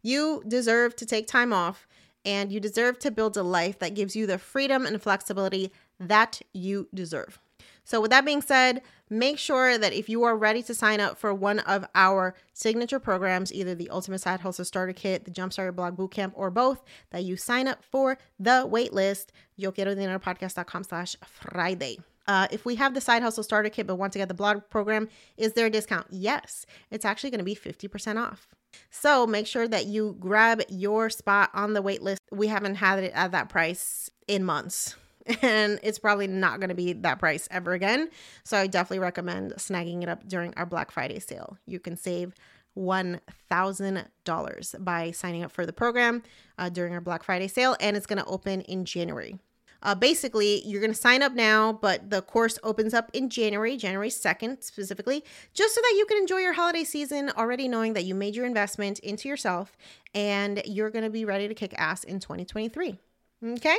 You 0.03 0.43
deserve 0.47 0.97
to 0.97 1.07
take 1.07 1.27
time 1.27 1.53
off 1.53 1.87
and 2.25 2.53
you 2.53 2.61
deserve 2.61 2.99
to 3.01 3.11
build 3.11 3.37
a 3.37 3.43
life 3.43 3.79
that 3.79 3.95
gives 3.95 4.15
you 4.15 4.27
the 4.27 4.39
freedom 4.39 4.87
and 4.87 5.01
flexibility 5.01 5.73
that 5.99 6.41
you 6.53 6.89
deserve. 6.95 7.39
So, 7.85 8.03
with 8.03 8.11
that 8.11 8.27
being 8.27 8.43
said, 8.43 8.83
make 9.09 9.39
sure 9.39 9.79
that 9.79 9.95
if 9.95 10.11
you 10.11 10.23
are 10.25 10.37
ready 10.37 10.63
to 10.65 10.75
sign 10.75 11.01
up 11.01 11.17
for 11.17 11.33
one 11.33 11.61
of 11.61 11.87
our 11.95 12.35
signature 12.53 12.99
programs, 12.99 13.51
either 13.51 13.75
the 13.75 13.89
Ultimate 13.89 14.19
Side 14.19 14.41
Hustle 14.41 14.67
Starter 14.67 14.93
Kit, 14.93 15.25
the 15.25 15.31
Jumpstart 15.31 15.75
Blog 15.75 15.97
Bootcamp, 15.97 16.33
or 16.35 16.51
both, 16.51 16.85
that 17.11 17.25
you 17.25 17.39
sign 17.39 17.67
up 17.67 17.83
for 17.83 18.19
the 18.39 18.69
waitlist, 18.71 19.29
yoquierodineropodcast.com 19.59 20.85
slash 20.85 21.17
Friday. 21.25 21.99
Uh, 22.27 22.47
if 22.51 22.67
we 22.67 22.75
have 22.75 22.93
the 22.93 23.01
side 23.01 23.23
hustle 23.23 23.43
starter 23.43 23.71
kit 23.71 23.87
but 23.87 23.97
want 23.97 24.13
to 24.13 24.19
get 24.19 24.29
the 24.29 24.35
blog 24.35 24.61
program, 24.69 25.09
is 25.39 25.55
there 25.55 25.65
a 25.65 25.71
discount? 25.71 26.07
Yes, 26.11 26.67
it's 26.91 27.07
actually 27.07 27.31
going 27.31 27.39
to 27.39 27.45
be 27.45 27.57
50% 27.57 28.23
off. 28.23 28.47
So 28.91 29.27
make 29.27 29.47
sure 29.47 29.69
that 29.69 29.87
you 29.87 30.17
grab 30.19 30.63
your 30.69 31.11
spot 31.11 31.51
on 31.55 31.73
the 31.73 31.83
wait 31.83 32.03
list. 32.03 32.21
We 32.33 32.49
haven't 32.49 32.77
had 32.77 33.03
it 33.03 33.13
at 33.15 33.33
that 33.33 33.49
price 33.49 34.11
in 34.27 34.45
months. 34.45 34.97
And 35.43 35.79
it's 35.83 35.99
probably 35.99 36.27
not 36.27 36.59
going 36.59 36.71
to 36.71 36.75
be 36.75 36.95
that 36.95 37.19
price 37.19 37.49
ever 37.51 37.75
again. 37.75 38.09
So 38.45 38.57
I 38.57 38.67
definitely 38.67 39.01
recommend 39.01 39.53
snagging 39.57 40.03
it 40.03 40.09
up 40.09 40.27
during 40.27 40.55
our 40.57 40.65
Black 40.65 40.91
Friday 40.91 41.19
sale. 41.19 41.59
You 41.67 41.79
can 41.79 41.99
save 41.99 42.33
$1,000 42.79 44.85
by 44.85 45.11
signing 45.11 45.45
up 45.45 45.53
for 45.53 45.67
the 45.67 45.73
program 45.75 46.23
uh, 46.57 46.71
during 46.71 46.95
our 46.95 47.03
Black 47.03 47.23
Friday 47.23 47.49
sale, 47.49 47.77
and 47.79 47.95
it's 47.95 48.07
going 48.07 48.23
to 48.23 48.25
open 48.25 48.63
in 48.63 48.87
January. 48.87 49.39
Uh, 49.83 49.95
basically, 49.95 50.67
you're 50.67 50.81
going 50.81 50.93
to 50.93 50.99
sign 50.99 51.23
up 51.23 51.33
now, 51.33 51.73
but 51.73 52.11
the 52.11 52.23
course 52.23 52.59
opens 52.63 52.95
up 52.95 53.11
in 53.13 53.31
January, 53.31 53.77
January 53.77 54.11
2nd 54.11 54.63
specifically, 54.63 55.25
just 55.55 55.75
so 55.75 55.81
that 55.81 55.95
you 55.97 56.07
can 56.07 56.19
enjoy 56.19 56.39
your 56.39 56.53
holiday 56.53 56.85
season 56.85 57.31
already 57.37 57.69
knowing 57.69 57.93
that 57.93 58.05
you 58.05 58.15
made 58.15 58.35
your 58.35 58.47
investment 58.47 58.99
into 59.01 59.29
yourself 59.29 59.77
and 60.15 60.63
you're 60.65 60.91
going 60.91 61.05
to 61.05 61.11
be 61.11 61.25
ready 61.25 61.49
to 61.49 61.55
kick 61.55 61.75
ass 61.79 62.05
in 62.05 62.19
2023. 62.21 62.99
Okay? 63.45 63.79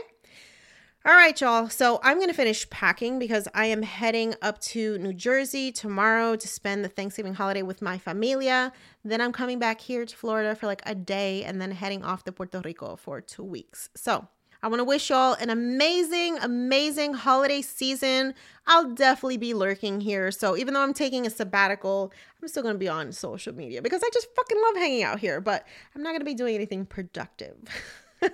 All 1.06 1.14
right, 1.14 1.40
y'all. 1.40 1.70
So 1.70 2.00
I'm 2.04 2.18
going 2.18 2.28
to 2.28 2.34
finish 2.34 2.70
packing 2.70 3.20
because 3.20 3.48
I 3.54 3.68
am 3.68 3.84
heading 3.84 4.36
up 4.42 4.60
to 4.62 4.98
New 4.98 5.14
Jersey 5.14 5.72
tomorrow 5.72 6.36
to 6.36 6.48
spend 6.48 6.84
the 6.84 6.90
Thanksgiving 6.90 7.34
holiday 7.34 7.62
with 7.62 7.82
my 7.82 7.98
familia. 7.98 8.74
Then 9.06 9.22
I'm 9.22 9.32
coming 9.32 9.60
back 9.60 9.80
here 9.80 10.06
to 10.06 10.16
Florida 10.16 10.56
for 10.56 10.66
like 10.66 10.82
a 10.86 10.96
day 10.96 11.46
and 11.46 11.62
then 11.62 11.72
heading 11.72 12.04
off 12.04 12.26
to 12.26 12.34
Puerto 12.34 12.62
Rico 12.66 12.98
for 12.98 13.22
two 13.22 13.46
weeks. 13.46 13.90
So 13.96 14.28
I 14.62 14.68
want 14.68 14.82
to 14.82 14.84
wish 14.84 15.10
y'all 15.10 15.34
an 15.34 15.50
amazing, 15.50 16.38
amazing 16.40 17.14
holiday 17.14 17.62
season. 17.62 18.34
I'll 18.68 18.94
definitely 18.94 19.38
be 19.38 19.54
lurking 19.54 20.02
here. 20.02 20.32
So 20.32 20.58
even 20.58 20.74
though 20.74 20.82
I'm 20.82 20.94
taking 20.94 21.26
a 21.26 21.30
sabbatical, 21.30 22.12
I'm 22.42 22.48
still 22.50 22.64
going 22.64 22.76
to 22.76 22.80
be 22.80 22.90
on 22.90 23.14
social 23.14 23.54
media 23.56 23.82
because 23.82 24.04
I 24.04 24.10
just 24.14 24.28
fucking 24.36 24.62
love 24.62 24.76
hanging 24.76 25.04
out 25.04 25.20
here, 25.20 25.40
but 25.40 25.66
I'm 25.96 26.04
not 26.04 26.10
going 26.10 26.20
to 26.20 26.26
be 26.26 26.34
doing 26.34 26.56
anything 26.56 26.86
productive. 26.86 27.56
and 28.22 28.32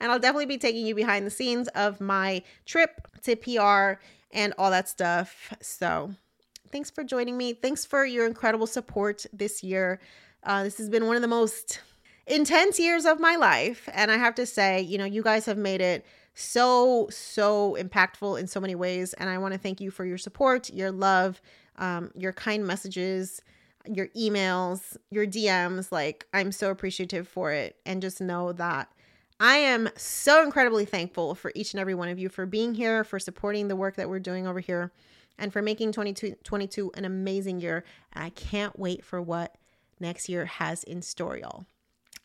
I'll 0.00 0.18
definitely 0.18 0.46
be 0.46 0.58
taking 0.58 0.86
you 0.86 0.94
behind 0.94 1.26
the 1.26 1.30
scenes 1.30 1.68
of 1.68 1.98
my 1.98 2.42
trip 2.66 3.08
to 3.22 3.34
PR 3.34 4.02
and 4.32 4.52
all 4.58 4.70
that 4.70 4.88
stuff. 4.88 5.54
So 5.62 6.14
thanks 6.70 6.90
for 6.90 7.04
joining 7.04 7.38
me. 7.38 7.54
Thanks 7.54 7.86
for 7.86 8.04
your 8.04 8.26
incredible 8.26 8.66
support 8.66 9.24
this 9.32 9.62
year. 9.62 9.98
Uh, 10.44 10.64
this 10.64 10.76
has 10.76 10.90
been 10.90 11.06
one 11.06 11.16
of 11.16 11.22
the 11.22 11.28
most 11.28 11.80
intense 12.26 12.78
years 12.78 13.04
of 13.04 13.20
my 13.20 13.36
life. 13.36 13.88
And 13.92 14.10
I 14.10 14.16
have 14.16 14.34
to 14.36 14.46
say, 14.46 14.80
you 14.80 14.98
know, 14.98 15.04
you 15.04 15.22
guys 15.22 15.46
have 15.46 15.58
made 15.58 15.80
it 15.80 16.06
so, 16.34 17.08
so 17.10 17.76
impactful 17.78 18.40
in 18.40 18.46
so 18.46 18.60
many 18.60 18.74
ways. 18.74 19.12
And 19.14 19.28
I 19.28 19.38
want 19.38 19.52
to 19.54 19.58
thank 19.58 19.80
you 19.80 19.90
for 19.90 20.04
your 20.04 20.18
support, 20.18 20.70
your 20.70 20.90
love, 20.90 21.40
um, 21.76 22.10
your 22.16 22.32
kind 22.32 22.66
messages, 22.66 23.42
your 23.86 24.08
emails, 24.08 24.96
your 25.10 25.26
DMs. 25.26 25.92
Like, 25.92 26.26
I'm 26.32 26.52
so 26.52 26.70
appreciative 26.70 27.28
for 27.28 27.52
it. 27.52 27.76
And 27.84 28.00
just 28.00 28.20
know 28.20 28.52
that 28.52 28.88
I 29.40 29.56
am 29.56 29.88
so 29.96 30.44
incredibly 30.44 30.84
thankful 30.84 31.34
for 31.34 31.50
each 31.54 31.74
and 31.74 31.80
every 31.80 31.94
one 31.94 32.08
of 32.08 32.18
you 32.18 32.28
for 32.28 32.46
being 32.46 32.74
here, 32.74 33.02
for 33.02 33.18
supporting 33.18 33.68
the 33.68 33.76
work 33.76 33.96
that 33.96 34.08
we're 34.08 34.20
doing 34.20 34.46
over 34.46 34.60
here, 34.60 34.92
and 35.36 35.52
for 35.52 35.60
making 35.60 35.92
2022 35.92 36.92
an 36.94 37.04
amazing 37.04 37.60
year. 37.60 37.84
I 38.14 38.30
can't 38.30 38.78
wait 38.78 39.04
for 39.04 39.20
what 39.20 39.56
next 39.98 40.28
year 40.28 40.44
has 40.44 40.84
in 40.84 41.02
store, 41.02 41.36
y'all. 41.36 41.66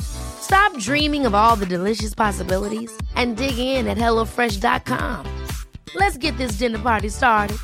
Stop 0.00 0.78
dreaming 0.78 1.26
of 1.26 1.34
all 1.34 1.56
the 1.56 1.66
delicious 1.66 2.14
possibilities 2.14 2.90
and 3.14 3.36
dig 3.36 3.58
in 3.58 3.86
at 3.86 3.98
HelloFresh.com. 3.98 5.26
Let's 5.94 6.16
get 6.16 6.36
this 6.38 6.52
dinner 6.52 6.78
party 6.78 7.08
started. 7.08 7.58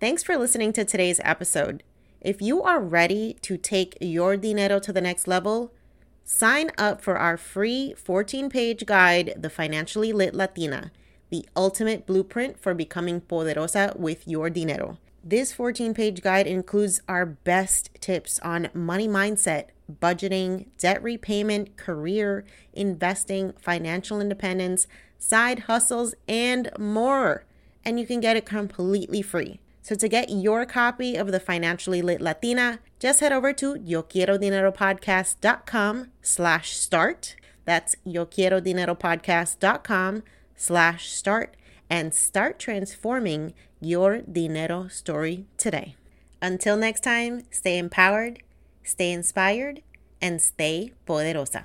Thanks 0.00 0.22
for 0.22 0.38
listening 0.38 0.72
to 0.72 0.84
today's 0.84 1.20
episode. 1.24 1.82
If 2.22 2.40
you 2.40 2.62
are 2.62 2.80
ready 2.80 3.36
to 3.42 3.58
take 3.58 3.98
your 4.00 4.36
dinero 4.38 4.78
to 4.78 4.94
the 4.94 5.00
next 5.02 5.28
level, 5.28 5.74
sign 6.24 6.70
up 6.78 7.02
for 7.02 7.18
our 7.18 7.36
free 7.36 7.92
14 7.98 8.48
page 8.48 8.86
guide, 8.86 9.34
The 9.36 9.50
Financially 9.50 10.14
Lit 10.14 10.34
Latina, 10.34 10.90
the 11.28 11.46
ultimate 11.54 12.06
blueprint 12.06 12.58
for 12.58 12.72
becoming 12.72 13.20
poderosa 13.20 13.94
with 13.94 14.26
your 14.26 14.48
dinero. 14.48 14.96
This 15.22 15.52
14 15.52 15.92
page 15.92 16.22
guide 16.22 16.46
includes 16.46 17.02
our 17.06 17.26
best 17.26 17.90
tips 18.00 18.40
on 18.40 18.70
money 18.72 19.06
mindset, 19.06 19.66
budgeting, 20.00 20.68
debt 20.78 21.02
repayment, 21.02 21.76
career, 21.76 22.46
investing, 22.72 23.52
financial 23.60 24.18
independence, 24.18 24.86
side 25.18 25.58
hustles, 25.60 26.14
and 26.26 26.70
more. 26.78 27.44
And 27.84 28.00
you 28.00 28.06
can 28.06 28.20
get 28.20 28.36
it 28.36 28.46
completely 28.46 29.20
free. 29.20 29.60
So 29.82 29.94
to 29.94 30.08
get 30.08 30.30
your 30.30 30.64
copy 30.64 31.16
of 31.16 31.32
the 31.32 31.40
Financially 31.40 32.00
Lit 32.00 32.22
Latina, 32.22 32.80
just 32.98 33.20
head 33.20 33.32
over 33.32 33.52
to 33.54 33.74
YoQuieroDineroPodcast.com 33.74 36.10
slash 36.22 36.76
start. 36.76 37.36
That's 37.66 37.94
YoQuieroDineroPodcast.com 38.06 40.22
slash 40.56 41.10
start 41.10 41.56
and 41.90 42.14
start 42.14 42.58
transforming 42.58 43.52
your 43.80 44.18
dinero 44.22 44.88
story 44.88 45.46
today. 45.56 45.96
Until 46.42 46.76
next 46.76 47.00
time, 47.00 47.44
stay 47.50 47.78
empowered, 47.78 48.42
stay 48.82 49.12
inspired, 49.12 49.82
and 50.20 50.40
stay 50.40 50.92
poderosa. 51.06 51.64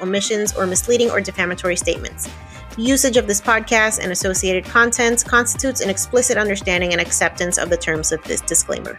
omissions, 0.00 0.56
or 0.56 0.66
misleading 0.66 1.10
or 1.10 1.20
defamatory 1.20 1.76
statements. 1.76 2.28
Usage 2.76 3.16
of 3.16 3.26
this 3.26 3.40
podcast 3.40 4.00
and 4.00 4.12
associated 4.12 4.64
contents 4.64 5.24
constitutes 5.24 5.80
an 5.80 5.88
explicit 5.88 6.36
understanding 6.36 6.92
and 6.92 7.00
acceptance 7.00 7.56
of 7.56 7.70
the 7.70 7.76
terms 7.76 8.12
of 8.12 8.22
this 8.24 8.40
disclaimer. 8.42 8.98